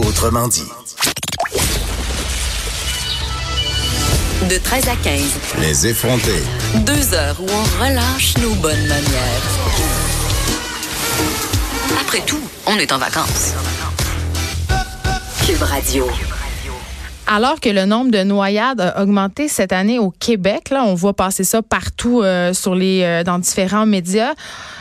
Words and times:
Autrement 0.00 0.48
dit. 0.48 0.64
De 4.48 4.56
13 4.56 4.88
à 4.88 4.96
15, 4.96 5.20
Les 5.60 5.86
effrontés. 5.88 6.42
deux 6.86 7.12
heures 7.14 7.36
où 7.40 7.46
on 7.50 7.84
relâche 7.84 8.34
nos 8.38 8.54
bonnes 8.54 8.86
manières. 8.86 9.42
Après 12.00 12.20
tout, 12.24 12.40
on 12.66 12.76
est 12.78 12.92
en 12.92 12.98
vacances. 12.98 13.52
Cube 15.46 15.60
Radio. 15.62 16.06
Alors 17.26 17.60
que 17.60 17.68
le 17.68 17.84
nombre 17.84 18.10
de 18.10 18.22
noyades 18.22 18.80
a 18.80 19.02
augmenté 19.02 19.48
cette 19.48 19.72
année 19.72 19.98
au 19.98 20.10
Québec, 20.10 20.70
là, 20.70 20.84
on 20.84 20.94
voit 20.94 21.12
passer 21.14 21.44
ça 21.44 21.62
partout 21.62 22.22
euh, 22.22 22.52
sur 22.54 22.74
les, 22.74 23.02
euh, 23.02 23.22
dans 23.22 23.38
différents 23.38 23.86
médias. 23.86 24.32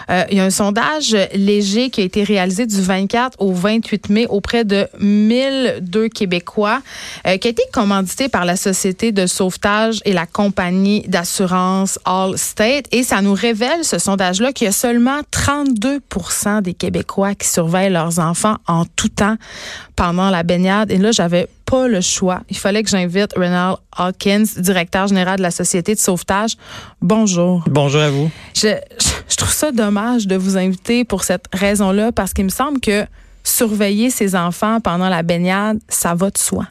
Euh, 0.10 0.24
il 0.32 0.38
y 0.38 0.40
a 0.40 0.46
un 0.46 0.50
sondage 0.50 1.16
léger 1.34 1.90
qui 1.90 2.02
a 2.02 2.04
été 2.04 2.24
réalisé 2.24 2.66
du 2.66 2.82
24 2.82 3.38
au 3.40 3.54
28 3.54 4.10
mai 4.10 4.28
auprès 4.28 4.66
de 4.66 4.88
1002 5.00 6.10
Québécois, 6.10 6.82
euh, 7.28 7.38
qui 7.38 7.48
a 7.48 7.52
été 7.52 7.64
commandité 7.72 8.30
par 8.30 8.46
la 8.46 8.56
Société 8.56 9.12
de 9.12 9.28
sauvetage 9.28 10.00
et 10.06 10.14
la 10.14 10.26
compagnie 10.26 11.02
d'assurance 11.08 12.00
Allstate. 12.06 12.86
Et 12.92 13.04
ça 13.04 13.22
nous 13.22 13.34
révèle, 13.34 13.84
ce 13.84 14.00
sondage-là, 14.00 14.54
qu'il 14.54 14.66
y 14.66 14.70
a 14.70 14.74
seulement 14.74 15.20
32% 15.32 16.62
des 16.62 16.74
Québécois 16.74 17.36
qui 17.36 17.48
surveillent 17.48 17.92
leurs 17.92 18.20
enfants 18.20 18.56
en 18.68 18.86
tout 18.86 19.10
temps 19.10 19.36
pendant 19.96 20.30
la 20.30 20.44
baignade. 20.44 20.92
Et 20.92 20.98
là, 20.98 21.12
j'avais 21.12 21.48
pas 21.66 21.88
le 21.88 22.02
choix. 22.02 22.42
Il 22.50 22.58
fallait 22.58 22.84
que 22.84 22.90
j'invite 22.90 23.34
Renald 23.34 23.78
Hawkins, 23.96 24.46
directeur 24.58 25.08
général 25.08 25.38
de 25.38 25.44
la 25.44 25.52
Société 25.52 25.96
de 25.96 26.00
sauvetage. 26.00 26.56
Bonjour. 27.02 27.64
Bonjour 27.68 28.02
à 28.02 28.10
vous. 28.10 28.30
Je, 28.56 28.76
je, 29.00 29.10
je 29.30 29.36
trouve 29.36 29.52
ça 29.52 29.72
dommage 29.72 30.28
de 30.28 30.36
vous 30.36 30.58
inviter 30.58 31.04
pour 31.04 31.24
cette 31.24 31.46
raison-là, 31.54 32.12
parce 32.12 32.34
qu'il 32.34 32.46
me 32.46 32.50
semble 32.50 32.80
que 32.80 33.06
surveiller 33.44 34.10
ses 34.10 34.36
enfants 34.36 34.80
pendant 34.80 35.10
la 35.10 35.24
baignade, 35.24 35.80
ça 35.88 36.14
va 36.14 36.30
de 36.30 36.38
soi. 36.38 36.68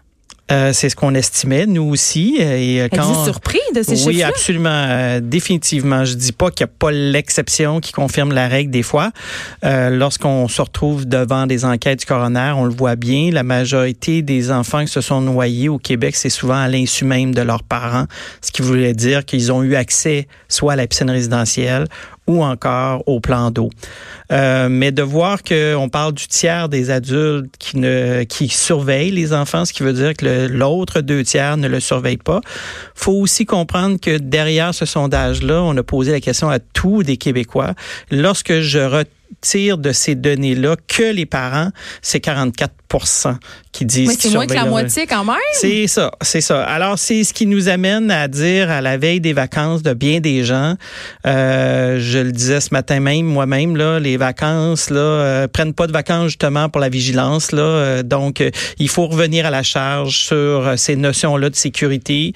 Euh, 0.50 0.72
c'est 0.72 0.88
ce 0.88 0.96
qu'on 0.96 1.14
estimait, 1.14 1.66
nous 1.66 1.82
aussi. 1.90 2.38
euh, 2.40 2.56
Et 2.56 2.80
euh, 2.80 2.86
Êtes-vous 2.86 2.96
quand 3.12 3.24
surpris 3.24 3.58
de 3.74 3.82
ces 3.82 3.92
oui, 3.92 4.14
chiffres-là? 4.14 4.28
absolument, 4.28 4.70
euh, 4.88 5.20
définitivement. 5.22 6.04
Je 6.06 6.14
dis 6.14 6.32
pas 6.32 6.50
qu'il 6.50 6.64
n'y 6.64 6.70
a 6.70 6.74
pas 6.78 6.90
l'exception 6.90 7.80
qui 7.80 7.92
confirme 7.92 8.32
la 8.32 8.48
règle 8.48 8.70
des 8.70 8.82
fois. 8.82 9.10
Euh, 9.64 9.90
Lorsqu'on 9.90 10.48
se 10.48 10.62
retrouve 10.62 11.06
devant 11.06 11.46
des 11.46 11.64
enquêtes 11.66 12.00
du 12.00 12.06
coroner, 12.06 12.52
on 12.56 12.64
le 12.64 12.72
voit 12.74 12.96
bien. 12.96 13.30
La 13.30 13.42
majorité 13.42 14.22
des 14.22 14.50
enfants 14.50 14.80
qui 14.84 14.90
se 14.92 15.02
sont 15.02 15.20
noyés 15.20 15.68
au 15.68 15.78
Québec, 15.78 16.16
c'est 16.16 16.30
souvent 16.30 16.56
à 16.58 16.68
l'insu 16.68 17.04
même 17.04 17.34
de 17.34 17.42
leurs 17.42 17.62
parents, 17.62 18.06
ce 18.40 18.50
qui 18.50 18.62
voulait 18.62 18.94
dire 18.94 19.24
qu'ils 19.26 19.52
ont 19.52 19.62
eu 19.62 19.74
accès 19.74 20.28
soit 20.48 20.72
à 20.72 20.76
la 20.76 20.86
piscine 20.86 21.10
résidentielle 21.10 21.84
ou 22.28 22.44
encore 22.44 23.02
au 23.06 23.18
plan 23.18 23.50
d'eau. 23.50 23.70
Euh, 24.30 24.68
mais 24.68 24.92
de 24.92 25.02
voir 25.02 25.42
qu'on 25.42 25.88
parle 25.90 26.12
du 26.12 26.28
tiers 26.28 26.68
des 26.68 26.90
adultes 26.90 27.52
qui 27.58 27.78
ne 27.78 28.24
surveillent 28.50 29.10
les 29.10 29.32
enfants, 29.32 29.64
ce 29.64 29.72
qui 29.72 29.82
veut 29.82 29.94
dire 29.94 30.14
que 30.14 30.46
l'autre 30.46 31.00
deux 31.00 31.24
tiers 31.24 31.56
ne 31.56 31.66
le 31.66 31.80
surveillent 31.80 32.18
pas. 32.18 32.40
faut 32.94 33.12
aussi 33.12 33.46
comprendre 33.46 33.98
que 33.98 34.18
derrière 34.18 34.74
ce 34.74 34.84
sondage-là, 34.84 35.62
on 35.62 35.76
a 35.76 35.82
posé 35.82 36.12
la 36.12 36.20
question 36.20 36.50
à 36.50 36.58
tous 36.58 37.02
des 37.02 37.16
Québécois. 37.16 37.74
Lorsque 38.10 38.60
je 38.60 38.78
retire 38.78 39.78
de 39.78 39.92
ces 39.92 40.14
données-là 40.14 40.76
que 40.86 41.12
les 41.12 41.26
parents, 41.26 41.70
c'est 42.02 42.20
44 42.20 42.72
qui 43.72 43.84
disent 43.84 44.08
Mais 44.08 44.14
c'est 44.18 44.30
moins 44.30 44.46
que 44.46 44.54
la 44.54 44.62
leur- 44.62 44.70
moitié 44.70 45.06
quand 45.06 45.24
même. 45.24 45.36
c'est 45.52 45.86
ça, 45.86 46.10
c'est 46.22 46.40
ça. 46.40 46.62
Alors, 46.64 46.98
c'est 46.98 47.22
ce 47.22 47.32
qui 47.34 47.46
nous 47.46 47.68
amène 47.68 48.10
à 48.10 48.26
dire 48.28 48.70
à 48.70 48.80
la 48.80 48.96
veille 48.96 49.20
des 49.20 49.32
vacances 49.34 49.82
de 49.82 49.92
bien 49.92 50.20
des 50.20 50.42
gens, 50.44 50.74
euh, 51.26 51.98
je 52.00 52.18
le 52.18 52.32
disais 52.32 52.60
ce 52.60 52.70
matin 52.72 53.00
même, 53.00 53.26
moi-même, 53.26 53.76
là, 53.76 54.00
les 54.00 54.16
vacances, 54.16 54.90
là, 54.90 54.98
euh, 55.00 55.48
prennent 55.48 55.74
pas 55.74 55.86
de 55.86 55.92
vacances 55.92 56.28
justement 56.28 56.68
pour 56.68 56.80
la 56.80 56.88
vigilance, 56.88 57.52
là. 57.52 57.62
Euh, 57.62 58.02
donc, 58.02 58.42
il 58.78 58.88
faut 58.88 59.06
revenir 59.06 59.46
à 59.46 59.50
la 59.50 59.62
charge 59.62 60.16
sur 60.16 60.72
ces 60.76 60.96
notions-là 60.96 61.50
de 61.50 61.56
sécurité. 61.56 62.32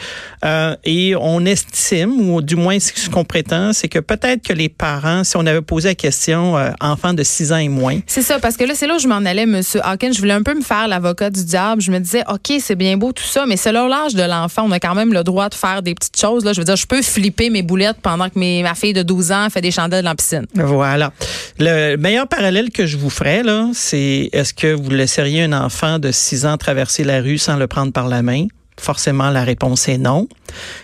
Et 0.84 1.14
on 1.20 1.44
estime, 1.46 2.30
ou 2.30 2.42
du 2.42 2.56
moins 2.56 2.78
ce 2.78 3.08
qu'on 3.10 3.24
prétend, 3.24 3.72
c'est 3.72 3.88
que 3.88 3.98
peut-être 4.00 4.42
que 4.46 4.52
les 4.52 4.68
parents, 4.68 5.24
si 5.24 5.36
on 5.36 5.46
avait 5.46 5.62
posé 5.62 5.88
la 5.90 5.94
question, 5.94 6.56
enfants 6.80 7.14
de 7.14 7.22
6 7.22 7.52
ans 7.52 7.56
et 7.56 7.68
moins, 7.68 8.00
C'est 8.06 8.22
ça, 8.22 8.38
parce 8.38 8.56
que 8.56 8.64
là, 8.64 8.74
c'est 8.74 8.86
là 8.86 8.96
où 8.96 8.98
je 8.98 9.08
m'en 9.08 9.24
allais, 9.24 9.46
Monsieur 9.46 9.80
Hawkins. 9.84 10.12
Je 10.12 10.18
voulais 10.18 10.32
un 10.34 10.41
me 10.50 10.62
faire 10.62 10.88
l'avocat 10.88 11.30
du 11.30 11.44
diable. 11.44 11.80
Je 11.80 11.90
me 11.90 11.98
disais, 11.98 12.22
OK, 12.28 12.52
c'est 12.60 12.74
bien 12.74 12.96
beau 12.96 13.12
tout 13.12 13.24
ça, 13.24 13.46
mais 13.46 13.56
selon 13.56 13.88
l'âge 13.88 14.14
de 14.14 14.22
l'enfant, 14.22 14.64
on 14.66 14.70
a 14.72 14.80
quand 14.80 14.94
même 14.94 15.12
le 15.12 15.24
droit 15.24 15.48
de 15.48 15.54
faire 15.54 15.82
des 15.82 15.94
petites 15.94 16.20
choses. 16.20 16.44
Je 16.44 16.60
veux 16.60 16.64
dire, 16.64 16.76
je 16.76 16.86
peux 16.86 17.02
flipper 17.02 17.50
mes 17.50 17.62
boulettes 17.62 17.98
pendant 18.02 18.28
que 18.28 18.38
mes, 18.38 18.62
ma 18.62 18.74
fille 18.74 18.92
de 18.92 19.02
12 19.02 19.32
ans 19.32 19.48
fait 19.50 19.60
des 19.60 19.70
chandelles 19.70 20.04
dans 20.04 20.10
la 20.10 20.16
piscine. 20.16 20.46
Voilà. 20.54 21.12
Le 21.58 21.96
meilleur 21.96 22.26
parallèle 22.26 22.70
que 22.70 22.86
je 22.86 22.96
vous 22.96 23.10
ferais, 23.10 23.42
c'est 23.72 24.28
est-ce 24.32 24.52
que 24.54 24.74
vous 24.74 24.90
laisseriez 24.90 25.44
un 25.44 25.52
enfant 25.52 25.98
de 25.98 26.10
6 26.10 26.46
ans 26.46 26.56
traverser 26.56 27.04
la 27.04 27.20
rue 27.20 27.38
sans 27.38 27.56
le 27.56 27.66
prendre 27.66 27.92
par 27.92 28.08
la 28.08 28.22
main? 28.22 28.46
Forcément, 28.78 29.30
la 29.30 29.44
réponse 29.44 29.88
est 29.88 29.98
non. 29.98 30.26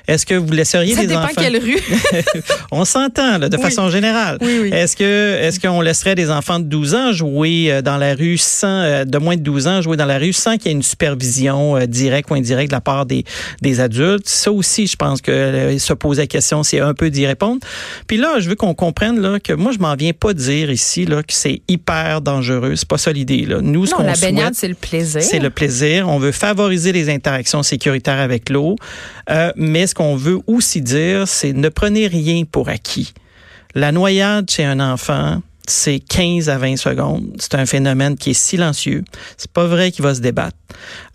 Est-ce 0.07 0.25
que 0.27 0.35
vous 0.35 0.53
laisseriez 0.53 0.95
Ça 0.95 1.01
des 1.03 1.09
dépend 1.09 1.23
enfants... 1.25 1.33
quelle 1.37 1.59
rue. 1.63 1.79
On 2.71 2.85
s'entend, 2.85 3.39
de 3.39 3.49
Oui. 3.57 3.63
façon 3.63 3.91
générale. 3.91 4.39
Oui, 4.41 4.59
oui. 4.63 4.71
Est-ce 4.73 4.97
que, 4.97 5.37
est-ce 5.41 5.61
qu'on 5.61 5.81
laisserait 5.81 6.15
des 6.15 6.31
enfants 6.31 6.59
de 6.59 6.65
12 6.65 6.95
ans 6.95 7.13
jouer 7.13 7.67
euh, 7.71 7.83
dans 7.83 7.97
la 7.97 8.15
rue 8.15 8.37
sans, 8.39 8.69
euh, 8.83 9.05
de 9.05 9.19
moins 9.19 9.37
de 9.37 9.43
12 9.43 9.67
ans 9.69 9.83
jouer 9.83 9.97
dans 9.97 10.07
la 10.07 10.19
rue 10.19 10.33
sans 10.33 10.57
qu'il 10.57 10.67
y 10.67 10.69
ait 10.69 10.77
une 10.77 10.83
supervision 10.83 11.77
euh, 11.77 11.87
directe 11.87 12.31
ou 12.31 12.35
indirecte 12.35 12.71
de 12.71 12.77
la 12.77 12.81
part 12.81 13.07
des, 13.07 13.25
des 13.63 13.81
adultes? 13.81 14.29
Ça 14.29 14.53
aussi, 14.53 14.87
je 14.87 14.97
pense 14.97 15.21
que 15.21 15.77
se 15.79 15.93
poser 15.93 16.23
la 16.23 16.27
question, 16.27 16.63
c'est 16.63 16.81
un 16.81 16.95
peu 16.95 17.11
d'y 17.11 17.27
répondre. 17.27 17.61
Puis 18.07 18.17
là, 18.17 18.37
je 18.41 18.49
veux 18.49 18.55
qu'on 18.55 18.75
comprenne, 18.75 19.21
là, 19.21 19.39
que 19.41 19.53
moi, 19.53 19.73
je 19.73 19.79
m'en 19.79 19.95
viens 19.95 20.13
pas 20.13 20.33
dire 20.35 20.71
ici, 20.71 21.05
là, 21.07 21.23
que 21.23 21.33
c'est 21.33 21.61
hyper 21.69 22.21
dangereux. 22.21 22.77
C'est 22.77 22.89
pas 22.89 22.99
ça 22.99 23.13
l'idée, 23.13 23.47
là. 23.47 23.59
Nous, 23.61 23.87
ce 23.87 23.93
Non, 23.95 24.03
la 24.03 24.15
baignade, 24.15 24.55
c'est 24.55 24.69
le 24.69 24.75
plaisir. 24.75 25.23
c'est 25.23 25.39
le 25.39 25.51
plaisir. 25.51 26.09
On 26.09 26.19
veut 26.19 26.33
favoriser 26.33 26.93
les 26.93 27.09
interactions 27.11 27.63
sécuritaires 27.63 28.21
avec 28.21 28.51
l'eau. 28.51 28.77
Euh, 29.31 29.53
mais 29.59 29.89
ce 29.89 29.95
qu'on 29.95 30.17
veut 30.17 30.39
aussi 30.47 30.81
dire, 30.81 31.27
c'est 31.27 31.53
ne 31.53 31.69
prenez 31.69 32.07
rien 32.07 32.45
pour 32.45 32.69
acquis. 32.69 33.13
La 33.75 33.93
noyade 33.93 34.49
chez 34.49 34.65
un 34.65 34.79
enfant, 34.79 35.43
c'est 35.67 35.99
15 35.99 36.49
à 36.49 36.59
20 36.59 36.77
secondes. 36.77 37.37
C'est 37.39 37.57
un 37.57 37.67
phénomène 37.67 38.17
qui 38.17 38.31
est 38.31 38.35
silencieux. 38.35 39.05
C'est 39.37 39.51
pas 39.51 39.67
vrai 39.67 39.91
qu'il 39.91 40.05
va 40.05 40.15
se 40.15 40.21
débattre. 40.21 40.57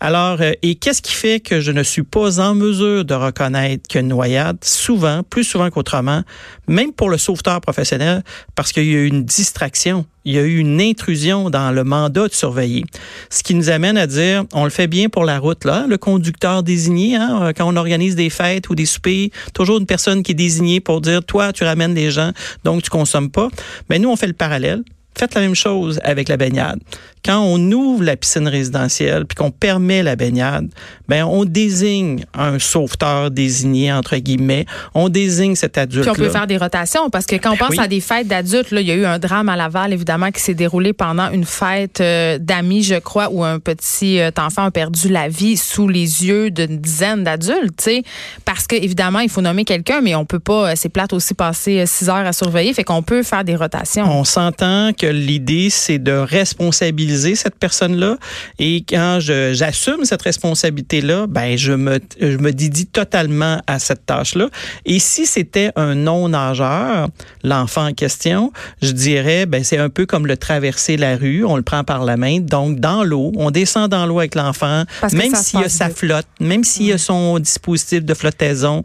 Alors, 0.00 0.40
euh, 0.40 0.52
et 0.62 0.74
qu'est-ce 0.74 1.02
qui 1.02 1.14
fait 1.14 1.40
que 1.40 1.60
je 1.60 1.70
ne 1.70 1.82
suis 1.82 2.02
pas 2.02 2.40
en 2.40 2.54
mesure 2.54 3.04
de 3.04 3.14
reconnaître 3.14 3.88
qu'une 3.88 4.08
noyade, 4.08 4.58
souvent, 4.62 5.22
plus 5.22 5.44
souvent 5.44 5.70
qu'autrement, 5.70 6.22
même 6.68 6.92
pour 6.92 7.08
le 7.08 7.18
sauveteur 7.18 7.60
professionnel, 7.60 8.22
parce 8.54 8.72
qu'il 8.72 8.84
y 8.84 8.94
a 8.94 8.98
eu 8.98 9.06
une 9.06 9.24
distraction, 9.24 10.06
il 10.24 10.34
y 10.34 10.38
a 10.38 10.42
eu 10.42 10.58
une 10.58 10.80
intrusion 10.80 11.50
dans 11.50 11.70
le 11.70 11.84
mandat 11.84 12.28
de 12.28 12.34
surveiller. 12.34 12.84
Ce 13.30 13.42
qui 13.42 13.54
nous 13.54 13.70
amène 13.70 13.96
à 13.96 14.06
dire, 14.06 14.44
on 14.52 14.64
le 14.64 14.70
fait 14.70 14.86
bien 14.86 15.08
pour 15.08 15.24
la 15.24 15.38
route, 15.38 15.64
là, 15.64 15.86
le 15.88 15.98
conducteur 15.98 16.62
désigné, 16.62 17.16
hein, 17.16 17.40
euh, 17.42 17.52
quand 17.54 17.66
on 17.66 17.76
organise 17.76 18.16
des 18.16 18.30
fêtes 18.30 18.68
ou 18.70 18.74
des 18.74 18.86
soupers, 18.86 19.30
toujours 19.52 19.78
une 19.78 19.86
personne 19.86 20.22
qui 20.22 20.32
est 20.32 20.36
désignée 20.36 20.80
pour 20.80 21.00
dire, 21.00 21.22
toi, 21.24 21.52
tu 21.52 21.64
ramènes 21.64 21.94
les 21.94 22.10
gens, 22.10 22.32
donc 22.64 22.82
tu 22.82 22.90
consommes 22.90 23.30
pas. 23.30 23.48
Mais 23.90 23.98
nous, 23.98 24.10
on 24.10 24.16
fait 24.16 24.26
le 24.26 24.32
parallèle. 24.32 24.82
Faites 25.16 25.34
la 25.34 25.42
même 25.42 25.54
chose 25.54 26.00
avec 26.02 26.28
la 26.28 26.36
baignade. 26.36 26.80
Quand 27.24 27.40
on 27.40 27.58
ouvre 27.72 28.04
la 28.04 28.16
piscine 28.16 28.48
résidentielle 28.48 29.24
puis 29.24 29.34
qu'on 29.34 29.50
permet 29.50 30.02
la 30.02 30.14
baignade, 30.14 30.68
ben 31.08 31.24
on 31.24 31.46
désigne 31.46 32.24
un 32.34 32.58
sauveteur 32.58 33.30
désigné 33.30 33.92
entre 33.92 34.16
guillemets. 34.16 34.66
On 34.94 35.08
désigne 35.08 35.54
cet 35.54 35.78
adulte. 35.78 36.02
Puis 36.02 36.10
on 36.10 36.14
peut 36.14 36.28
faire 36.28 36.46
des 36.46 36.58
rotations 36.58 37.08
parce 37.08 37.24
que 37.24 37.36
quand 37.36 37.52
on 37.52 37.56
pense 37.56 37.70
oui. 37.70 37.78
à 37.78 37.88
des 37.88 38.00
fêtes 38.00 38.28
d'adultes, 38.28 38.70
là, 38.72 38.82
il 38.82 38.86
y 38.86 38.90
a 38.90 38.94
eu 38.94 39.06
un 39.06 39.18
drame 39.18 39.48
à 39.48 39.56
Laval, 39.56 39.94
évidemment, 39.94 40.30
qui 40.30 40.40
s'est 40.40 40.54
déroulé 40.54 40.92
pendant 40.92 41.30
une 41.30 41.46
fête 41.46 42.00
euh, 42.00 42.38
d'amis, 42.38 42.82
je 42.82 42.96
crois, 42.96 43.28
où 43.30 43.42
un 43.42 43.58
petit 43.58 44.20
euh, 44.20 44.30
enfant 44.38 44.64
a 44.66 44.70
perdu 44.70 45.08
la 45.08 45.28
vie 45.28 45.56
sous 45.56 45.88
les 45.88 46.26
yeux 46.26 46.50
d'une 46.50 46.78
dizaine 46.78 47.24
d'adultes, 47.24 47.76
tu 47.78 47.84
sais. 47.84 48.02
Parce 48.44 48.66
que, 48.66 48.76
évidemment, 48.76 49.20
il 49.20 49.30
faut 49.30 49.40
nommer 49.40 49.64
quelqu'un, 49.64 50.00
mais 50.02 50.14
on 50.14 50.26
peut 50.26 50.40
pas, 50.40 50.72
euh, 50.72 50.72
c'est 50.76 50.90
plate 50.90 51.14
aussi 51.14 51.32
passer 51.32 51.84
six 51.86 52.08
heures 52.08 52.26
à 52.26 52.32
surveiller, 52.32 52.74
fait 52.74 52.84
qu'on 52.84 53.02
peut 53.02 53.22
faire 53.22 53.44
des 53.44 53.56
rotations. 53.56 54.04
On 54.04 54.24
s'entend 54.24 54.92
que 54.92 55.06
l'idée, 55.06 55.70
c'est 55.70 55.98
de 55.98 56.12
responsabiliser 56.12 57.13
responsabiliser 57.14 57.34
cette 57.34 57.56
personne-là. 57.56 58.16
Et 58.58 58.84
quand 58.88 59.18
j'assume 59.20 60.04
cette 60.04 60.22
responsabilité-là, 60.22 61.26
ben 61.26 61.56
je 61.56 61.72
me, 61.72 61.98
je 62.20 62.36
me 62.36 62.52
dédie 62.52 62.86
totalement 62.86 63.60
à 63.66 63.78
cette 63.78 64.06
tâche-là. 64.06 64.48
Et 64.84 64.98
si 64.98 65.26
c'était 65.26 65.70
un 65.76 65.94
non-nageur, 65.94 67.08
l'enfant 67.42 67.88
en 67.88 67.92
question, 67.92 68.52
je 68.82 68.92
dirais, 68.92 69.46
ben 69.46 69.64
c'est 69.64 69.78
un 69.78 69.88
peu 69.88 70.06
comme 70.06 70.26
le 70.26 70.36
traverser 70.36 70.96
la 70.96 71.16
rue. 71.16 71.44
On 71.44 71.56
le 71.56 71.62
prend 71.62 71.84
par 71.84 72.04
la 72.04 72.16
main, 72.16 72.40
donc 72.40 72.80
dans 72.80 73.04
l'eau. 73.04 73.32
On 73.36 73.50
descend 73.50 73.90
dans 73.90 74.06
l'eau 74.06 74.18
avec 74.18 74.34
l'enfant, 74.34 74.84
même 75.12 75.34
s'il 75.34 75.60
y 75.60 75.64
a 75.64 75.68
sa 75.68 75.90
flotte, 75.90 76.26
même 76.40 76.64
s'il 76.64 76.86
y 76.86 76.92
a 76.92 76.98
son 76.98 77.38
dispositif 77.38 78.04
de 78.04 78.14
flottaison, 78.14 78.82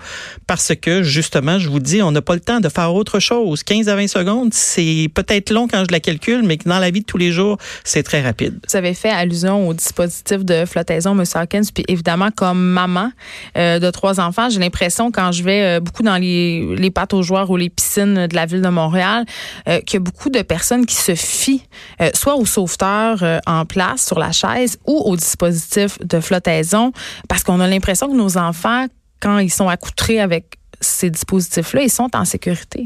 parce 0.48 0.74
que 0.80 1.04
justement, 1.04 1.60
je 1.60 1.70
vous 1.70 1.80
dis, 1.80 2.02
on 2.02 2.12
n'a 2.12 2.22
pas 2.22 2.36
le 2.36 2.42
temps 2.42 2.60
de 2.60 2.70
faire 2.70 2.94
autre 2.94 3.20
chose. 3.20 3.64
15 3.64 3.90
à 3.90 3.96
20 3.96 4.08
secondes, 4.08 4.54
c'est 4.54 5.10
peut-être 5.14 5.52
long 5.52 5.68
quand 5.68 5.84
je 5.88 5.92
la 5.92 6.00
calcule, 6.00 6.44
mais 6.44 6.58
dans 6.66 6.80
la 6.80 6.92
vie 6.92 7.02
de 7.02 7.06
tous 7.06 7.18
les 7.18 7.32
jours, 7.32 7.58
c'est 7.84 8.04
très 8.04 8.19
rapide. 8.22 8.60
Vous 8.68 8.76
avez 8.76 8.94
fait 8.94 9.10
allusion 9.10 9.68
au 9.68 9.74
dispositif 9.74 10.44
de 10.46 10.66
flottaison, 10.66 11.18
M. 11.18 11.24
Hawkins, 11.34 11.62
puis 11.74 11.84
évidemment, 11.88 12.30
comme 12.36 12.60
maman 12.60 13.12
euh, 13.58 13.80
de 13.80 13.90
trois 13.92 14.20
enfants, 14.20 14.50
j'ai 14.50 14.60
l'impression 14.60 15.12
quand 15.12 15.32
je 15.32 15.44
vais 15.44 15.64
euh, 15.64 15.80
beaucoup 15.80 16.04
dans 16.04 16.18
les, 16.18 16.76
les 16.76 16.92
pâtes 16.92 17.14
aux 17.14 17.22
joueurs 17.22 17.50
ou 17.50 17.58
les 17.58 17.70
piscines 17.70 18.28
de 18.28 18.36
la 18.36 18.46
ville 18.46 18.62
de 18.62 18.70
Montréal, 18.70 19.26
euh, 19.68 19.80
qu'il 19.82 19.96
y 19.96 20.02
a 20.02 20.04
beaucoup 20.04 20.30
de 20.30 20.42
personnes 20.42 20.86
qui 20.86 20.96
se 20.96 21.16
fient 21.16 21.64
euh, 22.02 22.10
soit 22.14 22.36
au 22.36 22.46
sauveteur 22.46 23.40
en 23.46 23.66
place 23.66 24.06
sur 24.06 24.20
la 24.20 24.32
chaise 24.32 24.78
ou 24.86 24.98
au 24.98 25.16
dispositif 25.16 25.98
de 26.00 26.20
flottaison, 26.20 26.92
parce 27.28 27.44
qu'on 27.44 27.60
a 27.60 27.68
l'impression 27.68 28.08
que 28.10 28.16
nos 28.16 28.38
enfants, 28.38 28.86
quand 29.20 29.40
ils 29.40 29.52
sont 29.52 29.68
accoutrés 29.68 30.20
avec 30.20 30.60
ces 30.82 31.10
dispositifs-là, 31.10 31.82
ils 31.84 31.90
sont 31.90 32.10
en 32.14 32.26
sécurité. 32.26 32.84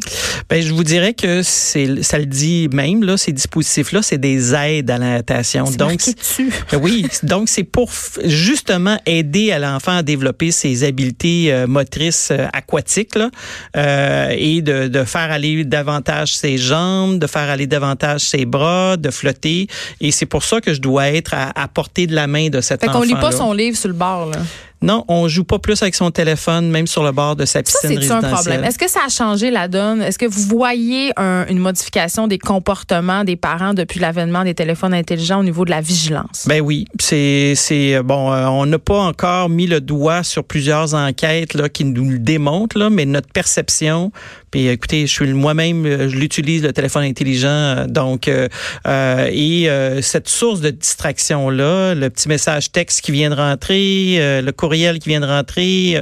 Ben, 0.49 0.61
je 0.61 0.73
vous 0.73 0.83
dirais 0.83 1.13
que 1.13 1.41
c'est, 1.43 2.01
ça 2.03 2.17
le 2.17 2.25
dit 2.25 2.67
même 2.71 3.03
là, 3.03 3.17
ces 3.17 3.31
dispositifs-là, 3.31 4.01
c'est 4.01 4.17
des 4.17 4.53
aides 4.53 4.89
à 4.89 4.97
la 4.97 5.09
natation. 5.11 5.65
C'est 5.65 5.77
Donc, 5.77 5.97
dessus. 5.97 6.51
oui, 6.81 7.05
donc 7.23 7.49
c'est 7.49 7.63
pour 7.63 7.91
justement 8.25 8.97
aider 9.05 9.51
à 9.51 9.59
l'enfant 9.59 9.97
à 9.97 10.03
développer 10.03 10.51
ses 10.51 10.83
habiletés 10.83 11.51
euh, 11.53 11.67
motrices 11.67 12.29
euh, 12.31 12.47
aquatiques 12.53 13.15
là, 13.15 13.29
euh, 13.77 14.33
et 14.37 14.61
de, 14.61 14.87
de 14.87 15.03
faire 15.03 15.31
aller 15.31 15.63
davantage 15.63 16.35
ses 16.35 16.57
jambes, 16.57 17.19
de 17.19 17.27
faire 17.27 17.49
aller 17.49 17.67
davantage 17.67 18.21
ses 18.21 18.45
bras, 18.45 18.97
de 18.97 19.11
flotter. 19.11 19.67
Et 20.01 20.11
c'est 20.11 20.25
pour 20.25 20.43
ça 20.43 20.61
que 20.61 20.73
je 20.73 20.81
dois 20.81 21.09
être 21.09 21.33
à, 21.33 21.51
à 21.61 21.67
portée 21.67 22.07
de 22.07 22.15
la 22.15 22.27
main 22.27 22.49
de 22.49 22.61
cet 22.61 22.81
Fait 22.81 22.89
enfant. 22.89 22.99
qu'on 22.99 23.05
lit 23.05 23.13
pas 23.15 23.31
son 23.31 23.53
livre 23.53 23.77
sur 23.77 23.87
le 23.89 23.93
bord, 23.95 24.27
là. 24.27 24.37
Non, 24.83 25.05
on 25.07 25.27
joue 25.29 25.45
pas 25.45 25.59
plus 25.59 25.81
avec 25.81 25.95
son 25.95 26.11
téléphone, 26.11 26.69
même 26.69 26.87
sur 26.87 27.03
le 27.03 27.11
bord 27.13 27.35
de 27.37 27.45
sa 27.45 27.59
Ça, 27.59 27.87
piscine 27.87 28.01
c'est 28.01 28.11
un 28.11 28.21
problème? 28.21 28.63
Est-ce 28.65 28.77
que 28.77 28.89
ça 28.89 28.99
a 29.05 29.09
changé 29.09 29.49
la 29.49 29.67
donne? 29.69 30.01
Est-ce 30.01 30.19
que 30.19 30.25
vous 30.25 30.41
voyez 30.41 31.11
un- 31.17 31.45
une 31.47 31.59
modification 31.59 32.27
des 32.27 32.37
comportements 32.37 33.23
des 33.23 33.37
parents 33.37 33.73
depuis 33.73 33.99
l'avènement 34.01 34.43
des 34.43 34.53
téléphones 34.53 34.93
intelligents 34.93 35.39
au 35.39 35.43
niveau 35.43 35.63
de 35.63 35.69
la 35.71 35.79
vigilance? 35.79 36.45
Ben 36.47 36.59
oui, 36.61 36.85
c'est 36.99 37.53
c'est 37.55 38.03
bon. 38.03 38.31
euh, 38.33 38.45
on 38.47 38.65
n'a 38.65 38.77
pas 38.79 38.99
encore 38.99 39.47
mis 39.47 39.67
le 39.67 39.79
doigt 39.79 40.21
sur 40.23 40.43
plusieurs 40.43 40.93
enquêtes 40.93 41.53
là 41.53 41.69
qui 41.69 41.85
nous 41.85 42.09
le 42.11 42.19
démontrent 42.19 42.77
là, 42.77 42.89
mais 42.89 43.05
notre 43.05 43.29
perception. 43.29 44.11
Puis 44.53 44.67
écoutez, 44.67 45.07
je 45.07 45.11
suis 45.11 45.33
moi-même, 45.33 45.83
euh, 45.87 46.07
je 46.09 46.15
l'utilise 46.15 46.61
le 46.61 46.71
téléphone 46.73 47.03
intelligent, 47.05 47.47
euh, 47.49 47.87
donc 47.87 48.27
euh, 48.27 48.47
euh, 48.85 49.27
et 49.31 49.67
euh, 49.67 49.99
cette 50.03 50.29
source 50.29 50.61
de 50.61 50.69
distraction 50.69 51.49
là, 51.49 51.95
le 51.95 52.07
petit 52.11 52.27
message 52.29 52.71
texte 52.71 53.01
qui 53.01 53.11
vient 53.11 53.31
de 53.31 53.35
rentrer, 53.35 54.17
euh, 54.19 54.41
le 54.43 54.51
courriel 54.51 54.99
qui 54.99 55.09
vient 55.09 55.21
de 55.21 55.25
rentrer. 55.25 55.93
euh, 55.97 56.01